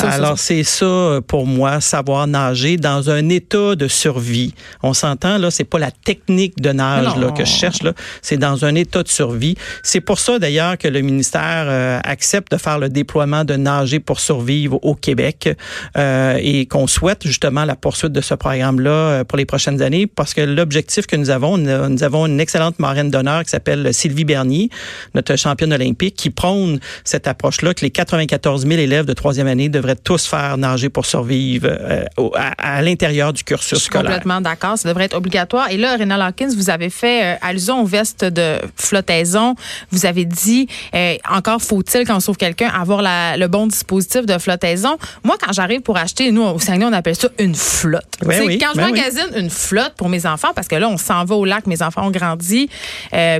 Alors, 0.00 0.38
c'est 0.38 0.62
ça 0.62 0.84
euh, 0.84 1.20
pour 1.20 1.46
moi, 1.46 1.80
savoir 1.80 2.26
nager 2.26 2.76
dans 2.76 3.10
un 3.10 3.28
état 3.28 3.74
de 3.74 3.88
survie. 3.88 4.54
On 4.82 4.94
s'entend, 4.94 5.38
là, 5.38 5.50
c'est 5.50 5.64
pas 5.64 5.78
la 5.78 5.90
technique 5.90 6.60
de 6.60 6.70
nage 6.70 7.16
là, 7.16 7.30
que 7.32 7.44
je 7.44 7.50
cherche, 7.50 7.82
là, 7.82 7.92
c'est 8.22 8.36
dans 8.36 8.64
un 8.64 8.74
état 8.74 9.02
de 9.02 9.08
survie. 9.08 9.56
C'est 9.82 10.00
pour 10.00 10.18
ça, 10.18 10.38
d'ailleurs, 10.38 10.78
que 10.78 10.88
le 10.88 11.00
ministère 11.00 11.66
euh, 11.66 11.98
accepte 12.04 12.52
de 12.52 12.58
faire 12.58 12.78
le 12.78 12.88
déploiement 12.88 13.44
de 13.44 13.54
nager 13.54 14.00
pour 14.00 14.20
survivre 14.20 14.78
au 14.82 14.94
Québec 14.94 15.56
euh, 15.96 16.38
et 16.40 16.66
qu'on 16.66 16.86
souhaite 16.86 17.26
justement 17.26 17.64
la 17.64 17.76
poursuite 17.76 18.12
de 18.12 18.20
ce 18.20 18.34
programme-là 18.34 18.90
euh, 18.90 19.24
pour 19.24 19.38
les 19.38 19.46
prochaines 19.46 19.82
années 19.82 20.06
parce 20.06 20.34
que 20.34 20.40
l'objectif 20.40 21.06
que 21.06 21.16
nous 21.16 21.30
avons, 21.30 21.58
nous 21.58 21.88
nous 21.88 22.02
avons 22.02 22.26
une 22.26 22.40
excellente 22.40 22.78
marraine 22.78 23.10
d'honneur 23.10 23.42
qui 23.42 23.50
s'appelle 23.50 23.92
Sylvie 23.94 24.24
Bernier, 24.24 24.70
notre 25.14 25.36
championne 25.36 25.72
olympique, 25.72 26.14
qui 26.14 26.30
prône 26.30 26.78
cette 27.04 27.15
approche-là 27.26 27.74
que 27.74 27.80
les 27.82 27.90
94 27.90 28.66
000 28.66 28.72
élèves 28.80 29.04
de 29.06 29.12
troisième 29.12 29.46
année 29.46 29.68
devraient 29.68 29.96
tous 29.96 30.26
faire 30.26 30.56
nager 30.58 30.88
pour 30.88 31.06
survivre 31.06 31.68
euh, 31.70 32.04
à, 32.34 32.76
à 32.78 32.82
l'intérieur 32.82 33.32
du 33.32 33.42
cursus 33.44 33.70
Je 33.70 33.74
suis 33.76 33.86
scolaire. 33.86 34.06
complètement 34.12 34.40
d'accord. 34.40 34.76
Ça 34.78 34.88
devrait 34.88 35.04
être 35.04 35.16
obligatoire. 35.16 35.70
Et 35.70 35.76
là, 35.76 35.96
Rénal 35.96 36.20
Hawkins, 36.22 36.50
vous 36.56 36.70
avez 36.70 36.90
fait 36.90 37.24
euh, 37.24 37.36
allusion 37.40 37.80
aux 37.82 37.86
vestes 37.86 38.24
de 38.24 38.58
flottaison. 38.76 39.54
Vous 39.90 40.06
avez 40.06 40.24
dit, 40.24 40.68
euh, 40.94 41.14
encore 41.30 41.60
faut-il, 41.62 42.06
quand 42.06 42.16
on 42.16 42.20
sauve 42.20 42.36
quelqu'un, 42.36 42.68
avoir 42.68 43.02
la- 43.02 43.36
le 43.36 43.48
bon 43.48 43.66
dispositif 43.66 44.26
de 44.26 44.38
flottaison. 44.38 44.96
Moi, 45.24 45.36
quand 45.40 45.52
j'arrive 45.52 45.80
pour 45.80 45.96
acheter, 45.96 46.30
nous, 46.32 46.42
au 46.42 46.58
Saguenay, 46.58 46.86
on 46.86 46.92
appelle 46.92 47.16
ça 47.16 47.28
une 47.38 47.54
flotte. 47.54 48.02
Sais, 48.22 48.40
oui, 48.46 48.58
quand 48.58 48.70
je 48.74 48.80
ben 48.80 48.86
oui. 48.86 48.92
magasine 48.92 49.28
une 49.36 49.50
flotte 49.50 49.94
pour 49.96 50.08
mes 50.08 50.26
enfants, 50.26 50.52
parce 50.54 50.68
que 50.68 50.76
là, 50.76 50.88
on 50.88 50.96
s'en 50.96 51.24
va 51.24 51.34
au 51.34 51.44
lac, 51.44 51.66
mes 51.66 51.82
enfants 51.82 52.06
ont 52.06 52.10
grandi, 52.10 52.68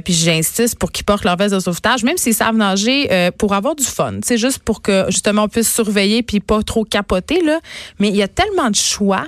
puis 0.05 0.13
j'insiste 0.15 0.79
pour 0.79 0.93
qu'ils 0.93 1.05
portent 1.05 1.25
leur 1.25 1.37
veste 1.37 1.55
de 1.55 1.61
sauvetage, 1.61 2.05
même 2.05 2.17
s'ils 2.17 2.35
savent 2.35 2.57
nager, 2.57 3.09
pour 3.39 3.55
avoir 3.55 3.66
du 3.75 3.85
fun. 3.85 4.19
C'est 4.23 4.39
juste 4.39 4.61
pour 4.61 4.83
que, 4.83 5.07
justement, 5.09 5.45
on 5.45 5.49
puisse 5.49 5.73
surveiller 5.73 6.23
puis 6.23 6.41
pas 6.41 6.63
trop 6.63 6.85
capoter, 6.85 7.43
là. 7.43 7.61
Mais 7.99 8.09
il 8.09 8.17
y 8.17 8.23
a 8.23 8.29
tellement 8.29 8.71
de 8.71 8.77
choix. 8.77 9.27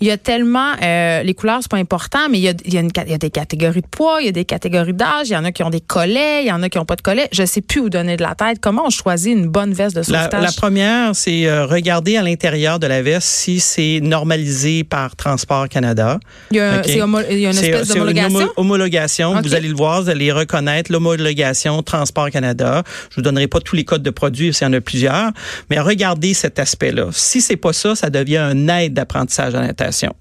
Il 0.00 0.06
y 0.06 0.10
a 0.10 0.16
tellement, 0.16 0.72
euh, 0.82 1.22
les 1.22 1.34
couleurs, 1.34 1.58
c'est 1.62 1.70
pas 1.70 1.76
important, 1.76 2.20
mais 2.30 2.38
il 2.38 2.42
y, 2.42 2.48
a, 2.48 2.54
il, 2.64 2.72
y 2.72 2.78
a 2.78 2.80
une 2.80 2.90
ca- 2.94 3.04
il 3.04 3.10
y 3.10 3.14
a 3.14 3.18
des 3.18 3.30
catégories 3.30 3.82
de 3.82 3.86
poids, 3.86 4.18
il 4.20 4.26
y 4.26 4.28
a 4.28 4.32
des 4.32 4.44
catégories 4.44 4.94
d'âge, 4.94 5.28
il 5.28 5.32
y 5.32 5.36
en 5.36 5.44
a 5.44 5.52
qui 5.52 5.62
ont 5.62 5.70
des 5.70 5.80
collets, 5.80 6.42
il 6.44 6.48
y 6.48 6.52
en 6.52 6.62
a 6.62 6.68
qui 6.68 6.78
ont 6.78 6.84
pas 6.86 6.96
de 6.96 7.02
collets. 7.02 7.28
Je 7.32 7.44
sais 7.44 7.60
plus 7.60 7.80
où 7.80 7.90
donner 7.90 8.16
de 8.16 8.22
la 8.22 8.34
tête. 8.34 8.58
Comment 8.60 8.86
on 8.86 8.90
choisit 8.90 9.32
une 9.36 9.46
bonne 9.48 9.72
veste 9.74 9.94
de 9.96 10.00
La, 10.00 10.04
sauvetage? 10.24 10.42
la 10.42 10.52
première, 10.52 11.14
c'est 11.14 11.46
euh, 11.46 11.66
regarder 11.66 12.16
à 12.16 12.22
l'intérieur 12.22 12.78
de 12.78 12.86
la 12.86 13.02
veste 13.02 13.28
si 13.28 13.60
c'est 13.60 14.00
normalisé 14.02 14.84
par 14.84 15.16
Transport 15.16 15.68
Canada. 15.68 16.18
il 16.50 16.56
y 16.56 16.60
a, 16.60 16.72
un- 16.72 16.78
OK. 16.78 16.84
c'est 16.86 17.02
homo- 17.02 17.20
il 17.30 17.38
y 17.40 17.46
a 17.46 17.50
une 17.50 17.56
espèce 17.58 17.88
une 17.88 17.94
d'homologation? 17.94 18.38
homo- 18.38 18.52
homologation. 18.56 19.40
Vous 19.42 19.54
allez 19.54 19.68
le 19.68 19.74
voir, 19.76 20.02
vous 20.02 20.08
allez 20.10 20.32
reconnaître 20.32 20.90
l'homologation 20.92 21.82
Transport 21.82 22.30
Canada. 22.30 22.82
Je 23.10 23.16
vous 23.16 23.22
donnerai 23.22 23.48
pas 23.48 23.60
tous 23.60 23.76
les 23.76 23.84
codes 23.84 24.02
de 24.02 24.10
produits, 24.10 24.54
s'il 24.54 24.66
y 24.66 24.70
en 24.70 24.72
a 24.72 24.80
plusieurs, 24.80 25.30
mais 25.68 25.78
regardez 25.78 26.32
cet 26.34 26.58
aspect-là. 26.58 27.08
Si 27.12 27.40
c'est 27.40 27.56
pas 27.56 27.72
ça, 27.72 27.94
ça 27.94 28.08
devient 28.10 28.38
un 28.38 28.68
aide 28.68 28.94
d'apprentissage 28.94 29.54
à 29.54 29.60
la 29.60 29.74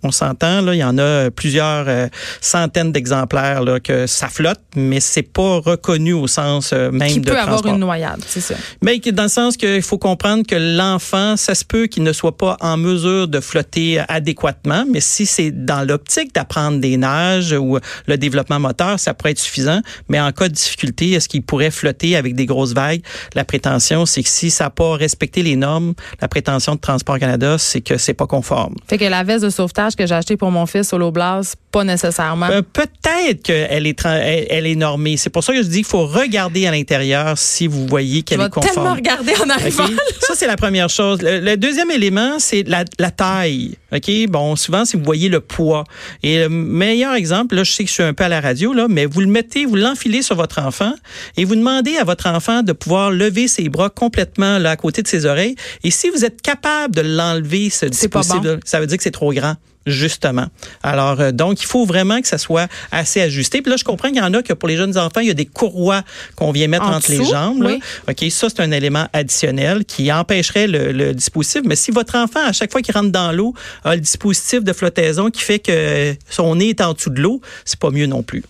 On 0.04 0.12
s'entend, 0.12 0.62
là, 0.62 0.74
il 0.74 0.80
y 0.80 0.84
en 0.84 0.98
a 0.98 1.30
plusieurs 1.32 1.86
euh, 1.88 2.08
centaines 2.42 2.92
d'exemplaires 2.92 3.64
là, 3.64 3.80
que 3.80 4.08
ça 4.08 4.28
flotte, 4.28 4.62
mais 4.76 5.00
c'est 5.00 5.24
pas 5.24 5.60
reconnu 5.60 6.14
au 6.14 6.28
sens 6.28 6.72
euh, 6.74 6.92
même 6.92 7.10
qui 7.10 7.20
de 7.20 7.30
peut 7.30 7.38
avoir 7.38 7.58
transport. 7.58 7.74
une 7.74 7.80
noyade, 7.80 8.22
c'est 8.28 8.42
ça. 8.42 8.56
Mais 8.82 9.00
dans 9.00 9.24
le 9.24 9.30
sens 9.30 9.58
qu'il 9.58 9.82
faut 9.82 9.98
comprendre 9.98 10.46
que 10.46 10.56
l'enfant, 10.56 11.38
ça 11.38 11.56
se 11.56 11.66
peut 11.66 11.88
qu'il 11.88 12.04
ne 12.04 12.14
soit 12.14 12.38
pas 12.38 12.58
en 12.62 12.78
mesure 12.78 13.28
de 13.28 13.40
flotter 13.40 14.02
adéquatement, 14.08 14.86
mais 14.92 15.02
si 15.02 15.26
c'est 15.26 15.52
dans 15.52 15.88
l'optique 15.88 16.34
d'apprendre 16.34 16.80
des 16.80 16.98
nages 16.98 17.54
ou 17.54 17.78
le 18.08 18.18
développement 18.18 18.60
moteur, 18.60 19.00
ça 19.00 19.14
pourrait 19.14 19.32
être 19.32 19.40
suffisant. 19.40 19.82
Mais 20.08 20.20
en 20.20 20.32
cas 20.32 20.48
de 20.48 20.54
difficulté, 20.54 21.12
est-ce 21.12 21.28
qu'il 21.30 21.44
pourrait 21.44 21.72
flotter 21.72 22.16
avec 22.16 22.36
des 22.36 22.46
grosses 22.46 22.74
vagues? 22.74 23.02
La 23.36 23.46
prétention, 23.46 24.06
c'est 24.06 24.24
que 24.24 24.30
si 24.30 24.52
ça 24.52 24.66
n'a 24.66 24.70
pas 24.70 24.96
respecté 24.96 25.44
les 25.44 25.56
normes, 25.56 25.94
la 26.22 26.28
prétention 26.28 26.76
de 26.76 26.80
Transport 26.80 27.20
Canada, 27.20 27.58
c'est 27.58 27.82
que 27.82 27.98
c'est 27.98 28.14
pas 28.14 28.28
conforme. 28.28 28.76
Fait 28.88 28.98
que 28.98 29.06
la 29.06 29.24
veste 29.24 29.44
de 29.44 29.50
sauvetage 29.60 29.96
que 29.96 30.06
j'ai 30.08 30.16
achetée 30.16 30.38
pour 30.38 30.51
mon 30.51 30.66
fils 30.66 30.94
au 30.94 31.12
Blas, 31.12 31.56
pas 31.72 31.84
nécessairement. 31.84 32.48
Euh, 32.50 32.62
Peut-être 32.62 33.44
qu'elle 33.44 33.86
est, 33.88 34.00
tra- 34.00 34.20
elle, 34.22 34.48
elle 34.50 34.66
est 34.68 34.75
normée. 34.75 35.18
C'est 35.18 35.30
pour 35.30 35.44
ça 35.44 35.54
que 35.54 35.62
je 35.62 35.68
dis 35.68 35.78
qu'il 35.78 35.86
faut 35.86 36.06
regarder 36.08 36.66
à 36.66 36.72
l'intérieur 36.72 37.38
si 37.38 37.68
vous 37.68 37.86
voyez 37.88 38.24
qu'elle 38.24 38.39
est 38.42 38.50
conforme. 38.50 38.74
tellement 38.75 38.94
regarder 38.96 39.34
en 39.44 39.50
arrivant. 39.50 39.88
Ça, 40.22 40.34
c'est 40.36 40.48
la 40.48 40.56
première 40.56 40.89
chose. 40.89 41.22
Le, 41.22 41.39
le 41.39 41.58
deuxième 41.58 41.92
élément, 41.92 42.39
c'est 42.39 42.63
la, 42.68 42.86
la 43.00 43.12
taille. 43.12 43.75
OK? 43.94 44.10
Bon, 44.30 44.56
souvent, 44.56 44.86
si 44.86 44.96
vous 44.98 45.04
voyez 45.04 45.30
le 45.30 45.39
poids. 45.42 45.84
Et 46.24 46.39
le 46.39 46.50
meilleur 46.50 47.13
exemple, 47.16 47.56
là, 47.56 47.63
je 47.63 47.72
sais 47.72 47.84
que 47.84 47.89
je 47.89 47.94
suis 47.96 48.04
un 48.04 48.13
peu 48.13 48.24
à 48.24 48.30
la 48.30 48.39
radio, 48.39 48.72
là, 48.74 48.88
mais 48.89 49.06
vous 49.06 49.20
le 49.22 49.28
mettez, 49.28 49.66
vous 49.66 49.75
l'enfilez 49.75 50.22
sur 50.22 50.36
votre 50.36 50.60
enfant 50.62 50.94
et 51.38 51.44
vous 51.46 51.56
demandez 51.56 51.98
à 51.98 52.04
votre 52.04 52.28
enfant 52.28 52.63
de 52.63 52.72
pouvoir 52.72 53.12
lever 53.12 53.48
ses 53.48 53.68
bras 53.70 53.89
complètement 53.89 54.58
là, 54.60 54.72
à 54.72 54.75
côté 54.75 55.01
de 55.01 55.08
ses 55.08 55.25
oreilles. 55.25 55.56
Et 55.84 55.92
si 55.92 56.10
vous 56.10 56.24
êtes 56.24 56.42
capable 56.42 56.96
de 56.96 57.01
l'enlever, 57.01 57.70
ce 57.70 57.86
dispositif, 57.88 58.42
bon. 58.42 58.60
ça 58.63 58.80
veut 58.80 58.88
dire 58.88 58.98
que 58.98 59.04
c'est 59.04 59.12
trop 59.12 59.34
grand. 59.34 59.49
Justement. 59.86 60.48
Alors, 60.83 61.19
euh, 61.19 61.31
donc, 61.31 61.62
il 61.62 61.65
faut 61.65 61.86
vraiment 61.86 62.21
que 62.21 62.27
ça 62.27 62.38
soit 62.38 62.67
assez 62.91 63.21
ajusté. 63.21 63.62
Puis 63.62 63.71
là, 63.71 63.77
je 63.77 63.83
comprends 63.83 64.09
qu'il 64.09 64.17
y 64.17 64.21
en 64.21 64.33
a 64.33 64.43
que 64.43 64.53
pour 64.53 64.67
les 64.67 64.77
jeunes 64.77 64.98
enfants, 64.98 65.21
il 65.21 65.27
y 65.27 65.31
a 65.31 65.36
des 65.36 65.45
courroies 65.45 66.03
qu'on 66.36 66.51
vient 66.51 66.67
mettre 66.67 66.86
En 66.86 66.95
entre 66.95 67.12
les 67.12 67.24
jambes. 67.24 67.63
là. 67.63 67.69
oui. 67.69 67.79
OK, 68.07 68.29
ça, 68.31 68.50
c'est 68.50 68.59
un 68.59 68.71
élément 68.71 69.07
additionnel 69.13 69.86
qui 69.86 70.12
empêcherait 70.12 70.67
le, 70.67 70.91
le 70.91 71.13
dispositif. 71.13 71.62
Mais 71.65 71.75
si 71.75 71.91
votre 71.91 72.15
enfant, 72.15 72.45
à 72.45 72.51
chaque 72.51 72.71
fois 72.71 72.81
qu'il 72.81 72.93
rentre 72.93 73.12
dans 73.12 73.31
l'eau, 73.31 73.53
a 73.83 73.95
le 73.95 74.01
dispositif 74.01 74.63
de 74.63 74.74
flottaison 74.74 75.29
qui 75.31 75.41
fait 75.41 75.59
que 75.59 76.15
son 76.29 76.55
nez 76.55 76.69
est 76.69 76.81
en 76.81 76.93
dessous 76.93 77.09
de 77.09 77.21
l'eau, 77.21 77.41
c'est 77.65 77.79
pas 77.79 77.89
mieux 77.89 78.05
non 78.05 78.21
plus. 78.21 78.43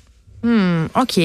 Hmm, 0.44 0.86
OK. 0.96 1.20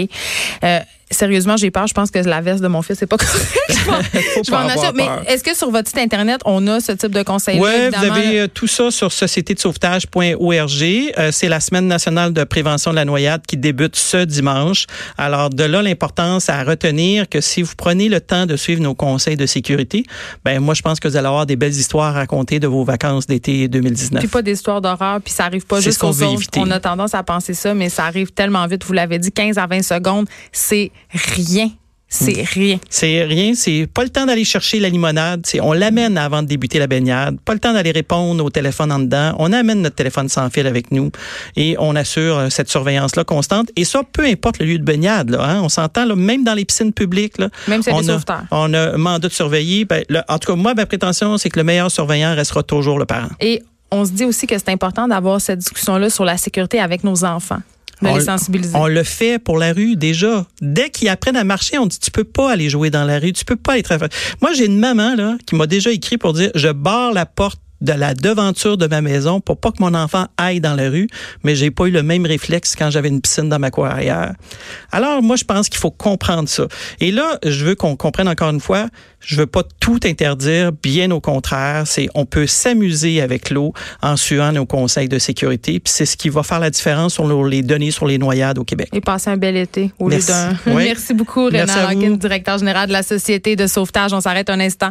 Euh, 0.64 0.80
sérieusement, 1.10 1.56
j'ai 1.56 1.70
peur. 1.70 1.86
Je 1.86 1.94
pense 1.94 2.10
que 2.10 2.18
la 2.18 2.40
veste 2.40 2.62
de 2.62 2.68
mon 2.68 2.82
fils 2.82 3.00
n'est 3.00 3.06
pas 3.06 3.16
correcte. 3.18 3.38
Je 3.78 4.50
vais- 4.50 4.56
en 4.56 4.60
acheter. 4.68 4.88
Mais 4.94 5.08
est-ce 5.28 5.44
que 5.44 5.56
sur 5.56 5.70
votre 5.70 5.88
site 5.88 5.98
Internet, 5.98 6.40
on 6.44 6.66
a 6.66 6.80
ce 6.80 6.92
type 6.92 7.12
de 7.12 7.22
conseils 7.22 7.60
Oui, 7.60 7.70
vous 7.94 8.04
avez 8.04 8.40
euh, 8.40 8.48
tout 8.48 8.66
ça 8.66 8.90
sur 8.90 9.12
société-de-sauvetage.org. 9.12 11.12
Euh, 11.18 11.30
c'est 11.32 11.48
la 11.48 11.60
semaine 11.60 11.86
nationale 11.86 12.32
de 12.32 12.44
prévention 12.44 12.90
de 12.90 12.96
la 12.96 13.04
noyade 13.04 13.42
qui 13.46 13.56
débute 13.56 13.96
ce 13.96 14.24
dimanche. 14.24 14.86
Alors, 15.18 15.50
de 15.50 15.64
là, 15.64 15.82
l'importance 15.82 16.48
à 16.48 16.62
retenir 16.62 17.28
que 17.28 17.40
si 17.40 17.62
vous 17.62 17.74
prenez 17.76 18.08
le 18.08 18.20
temps 18.20 18.46
de 18.46 18.56
suivre 18.56 18.82
nos 18.82 18.94
conseils 18.94 19.36
de 19.36 19.46
sécurité, 19.46 20.04
ben 20.44 20.60
moi, 20.60 20.74
je 20.74 20.82
pense 20.82 21.00
que 21.00 21.08
vous 21.08 21.16
allez 21.16 21.26
avoir 21.26 21.46
des 21.46 21.56
belles 21.56 21.74
histoires 21.74 22.16
à 22.16 22.20
raconter 22.20 22.60
de 22.60 22.66
vos 22.66 22.84
vacances 22.84 23.26
d'été 23.26 23.68
2019. 23.68 24.20
Puis 24.20 24.28
pas 24.28 24.42
d'histoires 24.42 24.80
d'horreur, 24.80 25.20
puis 25.20 25.32
ça 25.32 25.44
arrive 25.44 25.66
pas 25.66 25.76
C'est 25.76 25.90
juste 25.90 25.98
qu'on. 25.98 26.14
On 26.56 26.70
a 26.70 26.80
tendance 26.80 27.14
à 27.14 27.22
penser 27.22 27.54
ça, 27.54 27.74
mais 27.74 27.88
ça 27.88 28.04
arrive 28.04 28.32
tellement 28.32 28.66
vite. 28.66 28.84
Vous 28.84 28.92
l'avez 28.92 29.18
dit, 29.18 29.32
15 29.32 29.58
à 29.58 29.66
20 29.66 29.82
secondes, 29.82 30.26
c'est 30.52 30.90
rien. 31.12 31.70
C'est 32.06 32.42
Hmm. 32.42 32.46
rien. 32.52 32.78
C'est 32.88 33.24
rien, 33.24 33.54
c'est 33.56 33.88
pas 33.92 34.04
le 34.04 34.08
temps 34.08 34.24
d'aller 34.24 34.44
chercher 34.44 34.78
la 34.78 34.88
limonade, 34.88 35.44
on 35.60 35.72
l'amène 35.72 36.16
avant 36.16 36.42
de 36.42 36.46
débuter 36.46 36.78
la 36.78 36.86
baignade, 36.86 37.40
pas 37.40 37.54
le 37.54 37.58
temps 37.58 37.72
d'aller 37.72 37.90
répondre 37.90 38.44
au 38.44 38.50
téléphone 38.50 38.92
en 38.92 39.00
dedans, 39.00 39.34
on 39.40 39.52
amène 39.52 39.82
notre 39.82 39.96
téléphone 39.96 40.28
sans 40.28 40.48
fil 40.48 40.64
avec 40.68 40.92
nous 40.92 41.10
et 41.56 41.74
on 41.80 41.96
assure 41.96 42.36
euh, 42.38 42.50
cette 42.50 42.70
surveillance 42.70 43.16
là 43.16 43.24
constante 43.24 43.70
et 43.74 43.84
ça 43.84 44.02
peu 44.12 44.24
importe 44.26 44.60
le 44.60 44.66
lieu 44.66 44.78
de 44.78 44.84
baignade 44.84 45.30
là, 45.30 45.42
hein, 45.42 45.60
on 45.62 45.68
s'entend 45.68 46.06
même 46.14 46.44
dans 46.44 46.54
les 46.54 46.64
piscines 46.64 46.92
publiques 46.92 47.38
là, 47.38 47.48
Même 47.66 47.82
si 47.82 47.88
on 47.90 48.08
a, 48.08 48.20
on 48.52 48.72
a 48.74 48.92
un 48.94 48.96
mandat 48.96 49.26
de 49.26 49.32
surveiller, 49.32 49.84
ben, 49.84 50.04
le- 50.08 50.22
en 50.28 50.38
tout 50.38 50.52
cas 50.52 50.56
moi 50.56 50.74
ma 50.74 50.86
prétention 50.86 51.36
c'est 51.36 51.50
que 51.50 51.58
le 51.58 51.64
meilleur 51.64 51.90
surveillant 51.90 52.36
restera 52.36 52.62
toujours 52.62 53.00
le 53.00 53.06
parent. 53.06 53.30
Et 53.40 53.60
on 53.90 54.04
se 54.04 54.12
dit 54.12 54.24
aussi 54.24 54.46
que 54.46 54.56
c'est 54.56 54.68
important 54.70 55.08
d'avoir 55.08 55.40
cette 55.40 55.58
discussion-là 55.58 56.10
sur 56.10 56.24
la 56.24 56.36
sécurité 56.36 56.78
avec 56.78 57.02
nos 57.02 57.24
enfants, 57.24 57.60
de 58.04 58.10
On- 58.10 58.16
les 58.16 58.24
sensibiliser. 58.24 58.76
On 58.76 58.86
le 58.86 59.02
fait 59.02 59.38
pour 59.38 59.58
la 59.58 59.72
rue 59.72 59.96
déjà. 59.96 60.46
Dès 60.60 60.90
qu'ils 60.90 61.08
apprennent 61.08 61.36
à 61.36 61.44
marcher, 61.44 61.78
on 61.78 61.86
dit 61.86 61.98
tu 61.98 62.10
peux 62.10 62.24
pas 62.24 62.52
aller 62.52 62.68
jouer 62.70 62.90
dans 62.90 63.04
la 63.04 63.18
rue, 63.18 63.32
tu 63.32 63.44
peux 63.44 63.56
pas 63.56 63.78
être. 63.78 63.96
Moi, 64.40 64.52
j'ai 64.54 64.66
une 64.66 64.78
maman 64.78 65.14
là 65.16 65.36
qui 65.46 65.54
m'a 65.54 65.66
déjà 65.66 65.90
écrit 65.90 66.18
pour 66.18 66.32
dire 66.32 66.50
je 66.54 66.68
barre 66.68 67.12
la 67.12 67.26
porte 67.26 67.60
de 67.84 67.92
la 67.92 68.14
devanture 68.14 68.76
de 68.76 68.86
ma 68.86 69.00
maison 69.00 69.40
pour 69.40 69.58
pas 69.58 69.70
que 69.70 69.80
mon 69.80 69.94
enfant 69.94 70.26
aille 70.36 70.60
dans 70.60 70.74
la 70.74 70.90
rue, 70.90 71.06
mais 71.42 71.54
j'ai 71.54 71.70
pas 71.70 71.86
eu 71.86 71.90
le 71.90 72.02
même 72.02 72.26
réflexe 72.26 72.74
quand 72.76 72.90
j'avais 72.90 73.08
une 73.08 73.20
piscine 73.20 73.48
dans 73.48 73.58
ma 73.58 73.70
cour 73.70 73.86
arrière. 73.86 74.34
Alors 74.90 75.22
moi 75.22 75.36
je 75.36 75.44
pense 75.44 75.68
qu'il 75.68 75.78
faut 75.78 75.90
comprendre 75.90 76.48
ça. 76.48 76.66
Et 77.00 77.10
là, 77.12 77.38
je 77.44 77.64
veux 77.64 77.74
qu'on 77.74 77.96
comprenne 77.96 78.28
encore 78.28 78.50
une 78.50 78.60
fois, 78.60 78.88
je 79.20 79.36
veux 79.36 79.46
pas 79.46 79.62
tout 79.80 80.00
interdire, 80.04 80.72
bien 80.72 81.10
au 81.10 81.20
contraire, 81.20 81.84
c'est 81.86 82.08
on 82.14 82.26
peut 82.26 82.46
s'amuser 82.46 83.20
avec 83.20 83.50
l'eau 83.50 83.72
en 84.02 84.16
suivant 84.16 84.52
nos 84.52 84.66
conseils 84.66 85.08
de 85.08 85.18
sécurité, 85.18 85.80
puis 85.80 85.92
c'est 85.92 86.06
ce 86.06 86.16
qui 86.16 86.28
va 86.28 86.42
faire 86.42 86.60
la 86.60 86.70
différence 86.70 87.14
sur 87.14 87.44
les 87.44 87.62
données 87.62 87.90
sur 87.90 88.06
les 88.06 88.18
noyades 88.18 88.58
au 88.58 88.64
Québec. 88.64 88.88
Et 88.92 89.00
passer 89.00 89.30
un 89.30 89.36
bel 89.36 89.56
été 89.56 89.92
au 89.98 90.08
Merci. 90.08 90.32
lieu 90.32 90.34
d'un. 90.34 90.54
Oui. 90.74 90.84
Merci 90.84 91.14
beaucoup, 91.14 91.46
Rénal 91.46 91.96
directeur 92.18 92.58
général 92.58 92.88
de 92.88 92.92
la 92.92 93.02
Société 93.02 93.56
de 93.56 93.66
sauvetage. 93.66 94.12
On 94.12 94.20
s'arrête 94.20 94.50
un 94.50 94.60
instant. 94.60 94.90